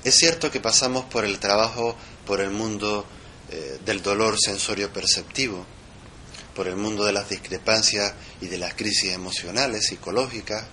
Es 0.04 0.16
cierto 0.16 0.50
que 0.50 0.60
pasamos 0.60 1.06
por 1.06 1.26
el 1.26 1.38
trabajo, 1.38 1.96
por 2.26 2.42
el 2.42 2.50
mundo 2.50 3.06
eh, 3.52 3.80
del 3.86 4.02
dolor 4.02 4.36
sensorio 4.40 4.92
perceptivo, 4.92 5.64
por 6.56 6.68
el 6.68 6.76
mundo 6.76 7.06
de 7.06 7.14
las 7.14 7.30
discrepancias 7.30 8.14
y 8.42 8.48
de 8.48 8.58
las 8.58 8.74
crisis 8.74 9.12
emocionales, 9.12 9.86
psicológicas, 9.86 10.66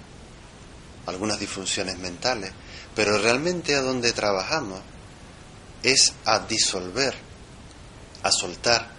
algunas 1.04 1.38
disfunciones 1.38 1.98
mentales, 1.98 2.52
pero 2.94 3.18
realmente 3.18 3.74
a 3.74 3.82
donde 3.82 4.12
trabajamos 4.12 4.80
es 5.82 6.14
a 6.24 6.38
disolver, 6.40 7.14
a 8.22 8.30
soltar 8.30 8.92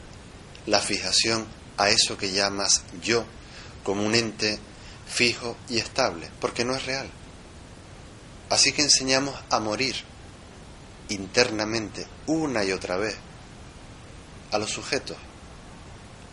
la 0.67 0.79
fijación 0.79 1.47
a 1.77 1.89
eso 1.89 2.17
que 2.17 2.31
llamas 2.31 2.83
yo 3.01 3.25
como 3.83 4.05
un 4.05 4.13
ente 4.13 4.59
fijo 5.07 5.57
y 5.69 5.79
estable, 5.79 6.29
porque 6.39 6.65
no 6.65 6.75
es 6.75 6.85
real. 6.85 7.09
Así 8.49 8.71
que 8.73 8.83
enseñamos 8.83 9.35
a 9.49 9.59
morir 9.59 10.08
internamente 11.09 12.07
una 12.27 12.63
y 12.63 12.71
otra 12.71 12.97
vez 12.97 13.15
a 14.51 14.57
los 14.57 14.69
sujetos 14.69 15.17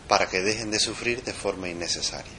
para 0.07 0.27
que 0.27 0.41
dejen 0.41 0.71
de 0.71 0.79
sufrir 0.79 1.23
de 1.23 1.33
forma 1.33 1.67
innecesaria. 1.67 2.31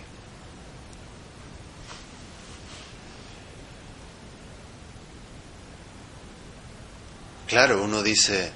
Claro, 7.47 7.83
uno 7.83 8.03
dice, 8.03 8.53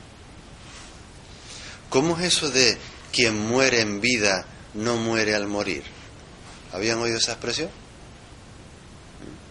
¿cómo 1.88 2.18
es 2.18 2.24
eso 2.24 2.50
de 2.50 2.76
quien 3.10 3.38
muere 3.38 3.80
en 3.80 4.00
vida 4.02 4.44
no 4.74 4.96
muere 4.96 5.34
al 5.34 5.46
morir? 5.48 5.82
¿Habían 6.72 6.98
oído 6.98 7.16
esa 7.16 7.32
expresión? 7.32 7.70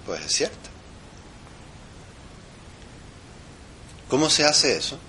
Pues 0.06 0.22
es 0.26 0.32
cierto. 0.32 0.71
¿Cómo 4.12 4.30
se 4.30 4.44
hace 4.44 4.76
eso? 4.76 5.00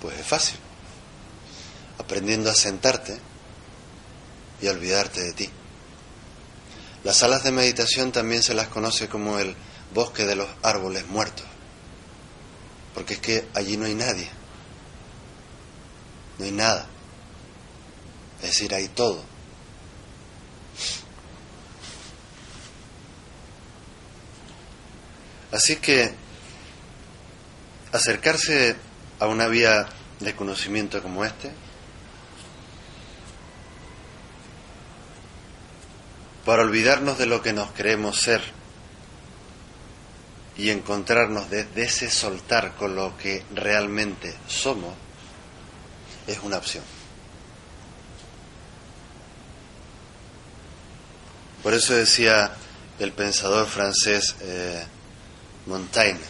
Pues 0.00 0.16
es 0.16 0.24
fácil. 0.24 0.56
Aprendiendo 1.98 2.48
a 2.48 2.54
sentarte 2.54 3.18
y 4.62 4.68
a 4.68 4.70
olvidarte 4.70 5.20
de 5.20 5.32
ti. 5.32 5.50
Las 7.02 7.16
salas 7.16 7.42
de 7.42 7.50
meditación 7.50 8.12
también 8.12 8.44
se 8.44 8.54
las 8.54 8.68
conoce 8.68 9.08
como 9.08 9.40
el 9.40 9.56
bosque 9.92 10.24
de 10.24 10.36
los 10.36 10.46
árboles 10.62 11.08
muertos. 11.08 11.46
Porque 12.94 13.14
es 13.14 13.20
que 13.20 13.48
allí 13.54 13.76
no 13.76 13.86
hay 13.86 13.96
nadie. 13.96 14.30
No 16.38 16.44
hay 16.44 16.52
nada. 16.52 16.86
Es 18.40 18.50
decir, 18.50 18.72
hay 18.72 18.86
todo. 18.86 19.24
Así 25.52 25.76
que 25.76 26.12
acercarse 27.92 28.76
a 29.18 29.26
una 29.26 29.48
vía 29.48 29.86
de 30.20 30.34
conocimiento 30.34 31.02
como 31.02 31.24
este 31.24 31.52
para 36.44 36.62
olvidarnos 36.62 37.18
de 37.18 37.26
lo 37.26 37.42
que 37.42 37.52
nos 37.52 37.70
creemos 37.72 38.20
ser 38.20 38.42
y 40.56 40.70
encontrarnos 40.70 41.50
desde 41.50 41.82
ese 41.82 42.10
soltar 42.10 42.74
con 42.74 42.96
lo 42.96 43.16
que 43.16 43.44
realmente 43.54 44.34
somos 44.48 44.94
es 46.26 46.38
una 46.40 46.58
opción. 46.58 46.84
Por 51.62 51.74
eso 51.74 51.94
decía 51.94 52.52
el 52.98 53.12
pensador 53.12 53.66
francés 53.66 54.34
eh, 54.40 54.86
Montaigne, 55.68 56.24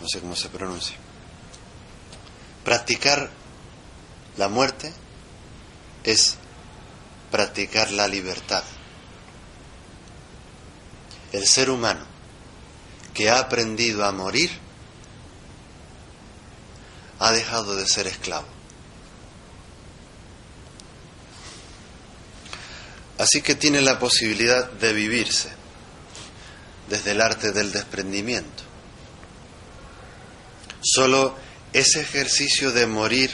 no 0.00 0.08
sé 0.08 0.20
cómo 0.20 0.36
se 0.36 0.48
pronuncia, 0.48 0.96
practicar 2.64 3.28
la 4.36 4.48
muerte 4.48 4.92
es 6.04 6.36
practicar 7.30 7.90
la 7.90 8.06
libertad. 8.06 8.62
El 11.32 11.46
ser 11.46 11.70
humano 11.70 12.06
que 13.12 13.28
ha 13.28 13.40
aprendido 13.40 14.04
a 14.04 14.12
morir 14.12 14.50
ha 17.18 17.32
dejado 17.32 17.74
de 17.74 17.86
ser 17.86 18.06
esclavo. 18.06 18.46
Así 23.18 23.42
que 23.42 23.56
tiene 23.56 23.80
la 23.80 23.98
posibilidad 23.98 24.70
de 24.70 24.92
vivirse 24.92 25.50
desde 26.88 27.10
el 27.10 27.20
arte 27.20 27.50
del 27.50 27.72
desprendimiento. 27.72 28.67
Solo 30.90 31.36
ese 31.74 32.00
ejercicio 32.00 32.72
de 32.72 32.86
morir 32.86 33.30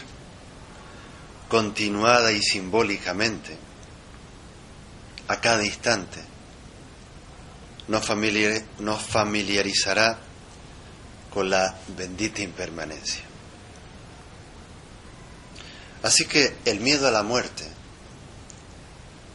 continuada 1.48 2.32
y 2.32 2.42
simbólicamente 2.42 3.56
a 5.28 5.40
cada 5.40 5.64
instante 5.64 6.20
nos, 7.86 8.04
familiarizará 8.04 10.18
con 11.32 11.48
la 11.48 11.78
bendita 11.96 12.42
impermanencia. 12.42 13.22
Así 16.02 16.24
que 16.24 16.56
el 16.64 16.80
miedo 16.80 17.06
a 17.06 17.12
la 17.12 17.22
muerte, 17.22 17.68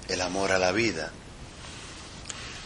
el 0.10 0.20
amor 0.20 0.52
a 0.52 0.60
la 0.60 0.74
vida, 0.74 1.14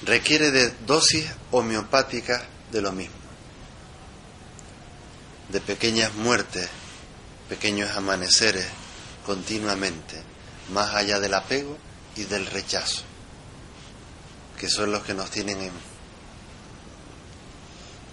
requiere 0.04 0.50
de 0.50 0.72
dosis 0.88 1.28
homeopáticas 1.52 2.42
de 2.72 2.82
lo 2.82 2.92
mismo 2.92 3.23
de 5.54 5.62
pequeñas 5.62 6.16
muertes, 6.16 6.68
pequeños 7.48 7.92
amaneceres 7.92 8.66
continuamente, 9.24 10.20
más 10.72 10.96
allá 10.96 11.20
del 11.20 11.36
apego 11.36 11.78
y 12.16 12.24
del 12.24 12.48
rechazo, 12.48 13.04
que 14.60 14.68
son 14.68 14.92
los 14.92 15.04
que 15.04 15.14
nos 15.14 15.30
tienen 15.30 15.62
en 15.62 15.72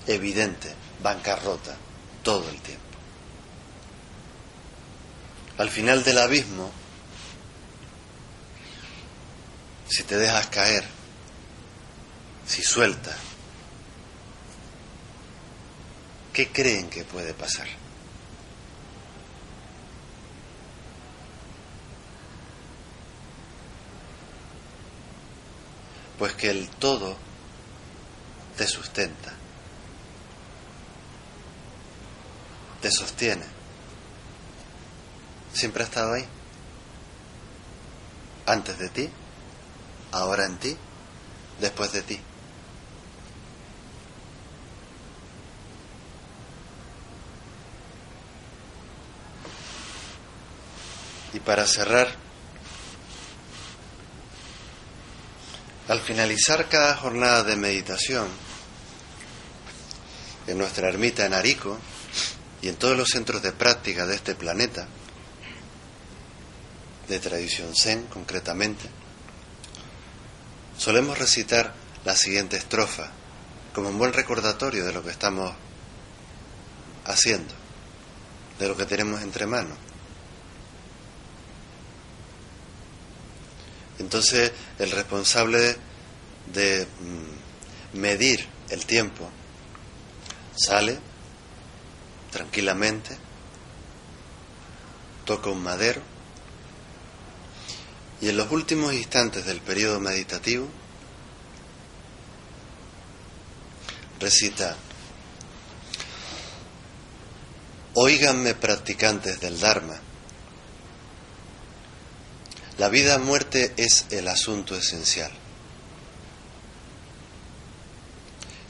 evidente 0.07 0.75
bancarrota 1.03 1.77
todo 2.23 2.47
el 2.51 2.61
tiempo. 2.61 2.85
Al 5.57 5.71
final 5.71 6.05
del 6.05 6.19
abismo, 6.19 6.71
si 9.89 10.03
te 10.03 10.19
dejas 10.19 10.47
caer, 10.49 10.85
si 12.47 12.63
sueltas, 12.63 13.30
¿qué 16.41 16.53
creen 16.53 16.89
que 16.89 17.05
puede 17.05 17.35
pasar? 17.35 17.67
Pues 26.19 26.33
que 26.33 26.49
el 26.49 26.71
todo 26.71 27.15
te 28.57 28.67
sustenta, 28.67 29.35
te 32.81 32.91
sostiene. 32.91 33.45
Siempre 35.53 35.83
ha 35.83 35.87
estado 35.87 36.15
ahí. 36.15 36.25
Antes 38.47 38.79
de 38.79 38.89
ti, 38.89 39.11
ahora 40.13 40.47
en 40.47 40.57
ti, 40.57 40.75
después 41.61 41.93
de 41.93 42.01
ti. 42.01 42.21
Y 51.33 51.41
para 51.41 51.67
cerrar, 51.67 52.09
al 55.89 56.01
finalizar 56.01 56.69
cada 56.69 56.97
jornada 56.97 57.45
de 57.45 57.57
meditación, 57.57 58.29
en 60.47 60.59
nuestra 60.59 60.89
ermita 60.89 61.25
en 61.25 61.35
Arico 61.35 61.79
y 62.63 62.69
en 62.69 62.77
todos 62.77 62.97
los 62.97 63.09
centros 63.09 63.43
de 63.43 63.53
práctica 63.53 64.07
de 64.07 64.17
este 64.17 64.35
planeta, 64.35 64.89
de 67.09 67.19
tradición 67.21 67.75
zen 67.75 68.07
concretamente, 68.07 68.89
solemos 70.77 71.19
recitar 71.19 71.75
la 72.05 72.17
siguiente 72.17 72.57
estrofa 72.57 73.11
como 73.75 73.89
un 73.89 73.99
buen 73.99 74.13
recordatorio 74.13 74.85
de 74.85 74.93
lo 74.93 75.03
que 75.03 75.11
estamos 75.11 75.53
haciendo, 77.05 77.55
de 78.59 78.69
lo 78.69 78.77
que 78.77 78.87
tenemos 78.87 79.23
entre 79.23 79.47
manos. 79.47 79.79
Entonces 84.01 84.51
el 84.79 84.91
responsable 84.91 85.77
de 86.53 86.87
mm, 86.87 87.99
medir 87.99 88.47
el 88.71 88.87
tiempo 88.87 89.31
sale 90.57 90.99
tranquilamente, 92.31 93.17
toca 95.25 95.51
un 95.51 95.63
madero 95.63 96.03
y 98.21 98.29
en 98.29 98.37
los 98.37 98.51
últimos 98.51 98.95
instantes 98.95 99.45
del 99.47 99.61
periodo 99.61 100.01
meditativo 100.01 100.69
recita, 104.19 104.77
Óiganme 107.95 108.55
practicantes 108.55 109.41
del 109.41 109.59
Dharma, 109.59 110.01
la 112.81 112.89
vida-muerte 112.89 113.75
es 113.77 114.07
el 114.09 114.27
asunto 114.27 114.75
esencial. 114.75 115.31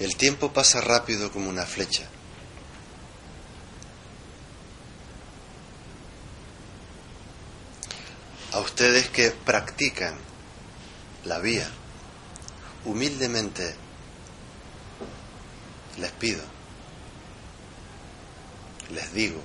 El 0.00 0.16
tiempo 0.16 0.52
pasa 0.52 0.80
rápido 0.80 1.30
como 1.30 1.48
una 1.48 1.64
flecha. 1.64 2.08
A 8.50 8.58
ustedes 8.58 9.08
que 9.11 9.30
practican 9.30 10.18
la 11.24 11.38
vía, 11.38 11.70
humildemente 12.86 13.76
les 15.98 16.11
pido, 16.11 16.42
les 18.92 19.12
digo, 19.14 19.40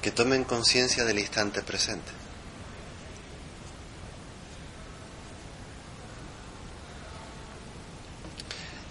que 0.00 0.12
tomen 0.12 0.44
conciencia 0.44 1.04
del 1.04 1.18
instante 1.18 1.64
presente. 1.64 2.19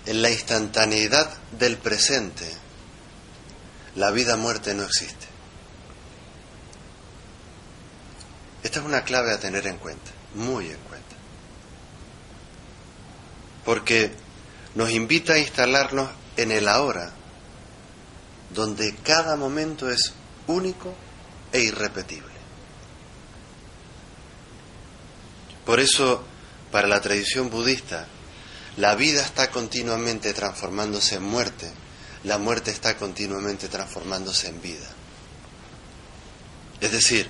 En 0.10 0.24
la 0.24 0.32
instantaneidad 0.32 1.38
del 1.51 1.78
presente, 1.78 2.51
la 3.95 4.10
vida-muerte 4.10 4.74
no 4.74 4.82
existe. 4.82 5.28
Esta 8.64 8.80
es 8.80 8.86
una 8.88 9.03
clave 9.03 9.32
a 9.32 9.39
tener 9.39 9.68
en 9.68 9.78
cuenta, 9.78 10.10
muy 10.34 10.66
en 10.66 10.80
cuenta. 10.80 11.16
Porque 13.64 14.12
nos 14.74 14.89
invita 14.89 15.34
a 15.34 15.38
instalarnos 15.38 16.10
en 16.38 16.53
el 16.53 16.68
ahora, 16.68 17.12
donde 18.51 18.95
cada 18.95 19.36
momento 19.36 19.91
es 19.91 20.16
único 20.47 20.95
e 21.51 21.62
irrepetible. 21.62 22.34
Por 25.68 25.80
eso, 25.80 26.24
para 26.72 26.88
la 26.88 26.99
tradición 26.99 27.51
budista, 27.51 28.07
la 28.80 28.95
vida 28.95 29.21
está 29.21 29.51
continuamente 29.51 30.34
transformándose 30.34 31.15
en 31.15 31.23
muerte, 31.23 31.69
la 32.23 32.38
muerte 32.38 32.71
está 32.71 32.95
continuamente 32.95 33.67
transformándose 33.67 34.47
en 34.47 34.61
vida. 34.61 34.88
Es 36.80 36.93
decir, 36.93 37.30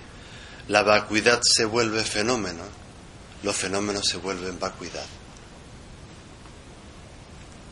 la 0.68 0.84
vacuidad 0.84 1.40
se 1.42 1.66
vuelve 1.66 2.04
fenómeno, 2.04 2.62
los 3.42 3.56
fenómenos 3.56 4.06
se 4.06 4.18
vuelven 4.18 4.60
vacuidad. 4.60 5.08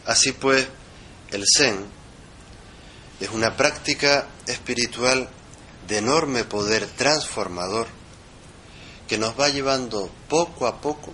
Así 0.07 0.31
pues, 0.31 0.67
el 1.29 1.43
Zen 1.45 1.85
es 3.19 3.29
una 3.29 3.55
práctica 3.55 4.27
espiritual 4.47 5.29
de 5.87 5.99
enorme 5.99 6.45
poder 6.45 6.87
transformador 6.87 7.85
que 9.07 9.19
nos 9.19 9.39
va 9.39 9.49
llevando 9.49 10.09
poco 10.27 10.65
a 10.65 10.81
poco 10.81 11.13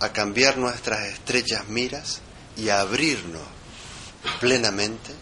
a 0.00 0.12
cambiar 0.12 0.56
nuestras 0.56 1.06
estrechas 1.06 1.68
miras 1.68 2.20
y 2.56 2.70
a 2.70 2.80
abrirnos 2.80 3.42
plenamente 4.40 5.14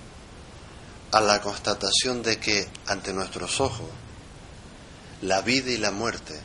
a 1.13 1.21
la 1.21 1.41
constatación 1.41 2.23
de 2.23 2.39
que 2.39 2.69
ante 2.87 3.13
nuestros 3.13 3.61
ojos 3.61 3.89
la 5.23 5.41
vida 5.41 5.71
y 5.71 5.79
la 5.79 5.91
muerte 5.91 6.39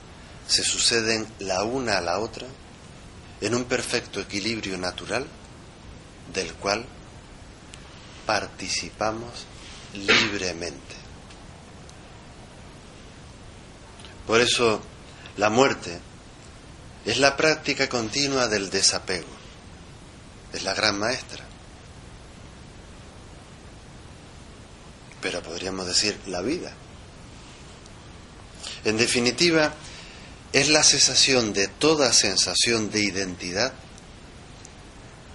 se 0.47 0.63
suceden 0.63 1.27
la 1.39 1.63
una 1.63 1.97
a 1.97 2.01
la 2.01 2.19
otra 2.19 2.47
en 3.41 3.55
un 3.55 3.65
perfecto 3.65 4.19
equilibrio 4.19 4.77
natural 4.77 5.27
del 6.33 6.53
cual 6.55 6.85
participamos 8.25 9.45
libremente. 9.93 10.95
Por 14.25 14.39
eso 14.39 14.81
la 15.37 15.49
muerte 15.49 15.99
es 17.05 17.17
la 17.17 17.35
práctica 17.35 17.89
continua 17.89 18.47
del 18.47 18.69
desapego. 18.69 19.27
Es 20.53 20.63
la 20.63 20.73
gran 20.73 20.99
maestra. 20.99 21.43
Pero 25.21 25.41
podríamos 25.41 25.87
decir 25.87 26.17
la 26.27 26.41
vida. 26.41 26.73
En 28.85 28.97
definitiva, 28.97 29.73
es 30.53 30.69
la 30.69 30.83
cesación 30.83 31.53
de 31.53 31.67
toda 31.67 32.13
sensación 32.13 32.91
de 32.91 33.01
identidad, 33.01 33.73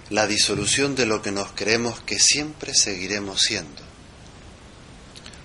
la 0.09 0.25
disolución 0.27 0.95
de 0.95 1.05
lo 1.05 1.21
que 1.21 1.31
nos 1.31 1.51
creemos 1.51 1.99
que 2.01 2.19
siempre 2.19 2.73
seguiremos 2.73 3.41
siendo. 3.41 3.81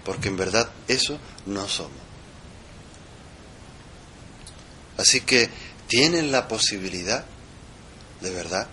Porque 0.04 0.28
en 0.28 0.36
verdad 0.36 0.70
eso 0.88 1.18
no 1.46 1.68
somos. 1.68 2.04
Así 4.96 5.22
que 5.22 5.50
tienen 5.88 6.32
la 6.32 6.48
posibilidad, 6.48 7.24
de 8.20 8.30
verdad, 8.30 8.66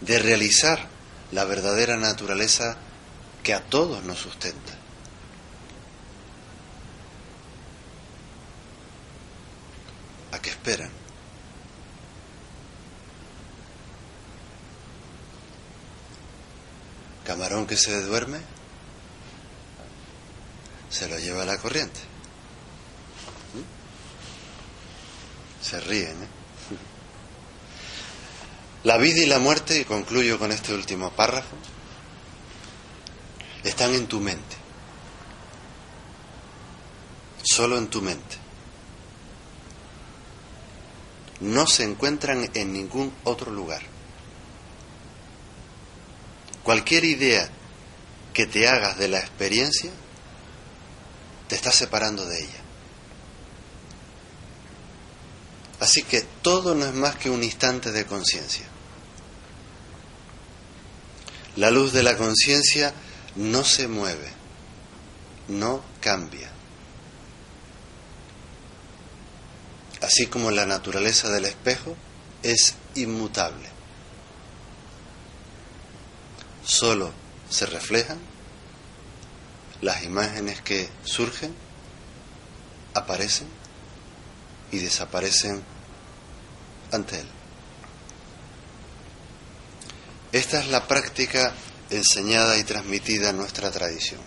de 0.00 0.18
realizar 0.18 0.88
la 1.32 1.44
verdadera 1.44 1.96
naturaleza 1.96 2.76
que 3.42 3.54
a 3.54 3.60
todos 3.60 4.02
nos 4.04 4.18
sustenta. 4.18 4.74
¿A 10.32 10.38
qué 10.40 10.50
esperan? 10.50 10.90
Camarón 17.24 17.66
que 17.66 17.76
se 17.76 18.02
duerme, 18.02 18.40
se 20.88 21.08
lo 21.08 21.18
lleva 21.18 21.42
a 21.42 21.46
la 21.46 21.58
corriente. 21.58 22.09
Se 25.60 25.80
ríen. 25.80 26.22
¿eh? 26.22 26.28
La 28.84 28.96
vida 28.96 29.20
y 29.20 29.26
la 29.26 29.38
muerte, 29.38 29.80
y 29.80 29.84
concluyo 29.84 30.38
con 30.38 30.52
este 30.52 30.72
último 30.72 31.10
párrafo, 31.10 31.54
están 33.62 33.94
en 33.94 34.06
tu 34.06 34.20
mente. 34.20 34.56
Solo 37.42 37.76
en 37.76 37.88
tu 37.88 38.00
mente. 38.00 38.36
No 41.40 41.66
se 41.66 41.84
encuentran 41.84 42.50
en 42.54 42.72
ningún 42.72 43.12
otro 43.24 43.50
lugar. 43.50 43.82
Cualquier 46.62 47.04
idea 47.04 47.50
que 48.32 48.46
te 48.46 48.68
hagas 48.68 48.98
de 48.98 49.08
la 49.08 49.18
experiencia 49.18 49.90
te 51.48 51.56
está 51.56 51.72
separando 51.72 52.24
de 52.26 52.38
ella. 52.38 52.59
Así 55.80 56.02
que 56.02 56.20
todo 56.42 56.74
no 56.74 56.84
es 56.84 56.92
más 56.92 57.16
que 57.16 57.30
un 57.30 57.42
instante 57.42 57.90
de 57.90 58.04
conciencia. 58.04 58.66
La 61.56 61.70
luz 61.70 61.92
de 61.92 62.02
la 62.02 62.18
conciencia 62.18 62.92
no 63.36 63.64
se 63.64 63.88
mueve, 63.88 64.30
no 65.48 65.82
cambia. 66.00 66.50
Así 70.02 70.26
como 70.26 70.50
la 70.50 70.66
naturaleza 70.66 71.30
del 71.30 71.46
espejo 71.46 71.96
es 72.42 72.74
inmutable. 72.94 73.68
Solo 76.62 77.10
se 77.48 77.64
reflejan 77.66 78.18
las 79.80 80.04
imágenes 80.04 80.60
que 80.60 80.90
surgen, 81.04 81.54
aparecen 82.94 83.59
y 84.72 84.78
desaparecen 84.78 85.62
ante 86.92 87.20
Él. 87.20 87.28
Esta 90.32 90.60
es 90.60 90.68
la 90.68 90.86
práctica 90.86 91.52
enseñada 91.90 92.56
y 92.56 92.64
transmitida 92.64 93.30
en 93.30 93.36
nuestra 93.36 93.70
tradición. 93.70 94.20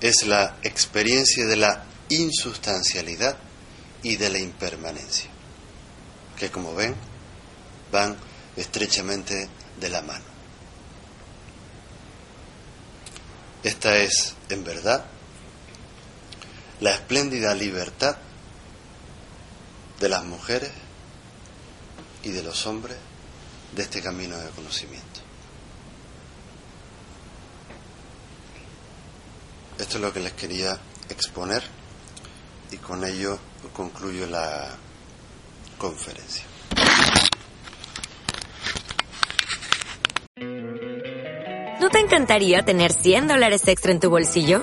Es 0.00 0.26
la 0.26 0.56
experiencia 0.62 1.46
de 1.46 1.56
la 1.56 1.84
insustancialidad 2.08 3.36
y 4.02 4.16
de 4.16 4.30
la 4.30 4.38
impermanencia, 4.38 5.28
que 6.38 6.50
como 6.50 6.74
ven 6.74 6.96
van 7.92 8.16
estrechamente 8.56 9.48
de 9.78 9.88
la 9.90 10.00
mano. 10.00 10.24
Esta 13.62 13.98
es, 13.98 14.34
en 14.48 14.64
verdad, 14.64 15.04
la 16.80 16.92
espléndida 16.92 17.54
libertad 17.54 18.16
de 19.98 20.08
las 20.08 20.24
mujeres 20.24 20.70
y 22.22 22.30
de 22.30 22.42
los 22.42 22.66
hombres 22.66 22.96
de 23.74 23.82
este 23.82 24.00
camino 24.00 24.36
de 24.38 24.48
conocimiento. 24.50 25.20
Esto 29.78 29.96
es 29.96 30.02
lo 30.02 30.12
que 30.12 30.20
les 30.20 30.32
quería 30.32 30.78
exponer 31.08 31.62
y 32.70 32.76
con 32.76 33.04
ello 33.04 33.38
concluyo 33.72 34.26
la 34.26 34.70
conferencia. 35.78 36.44
¿No 41.80 41.88
te 41.88 41.98
encantaría 41.98 42.62
tener 42.62 42.92
100 42.92 43.28
dólares 43.28 43.66
extra 43.66 43.92
en 43.92 44.00
tu 44.00 44.10
bolsillo? 44.10 44.62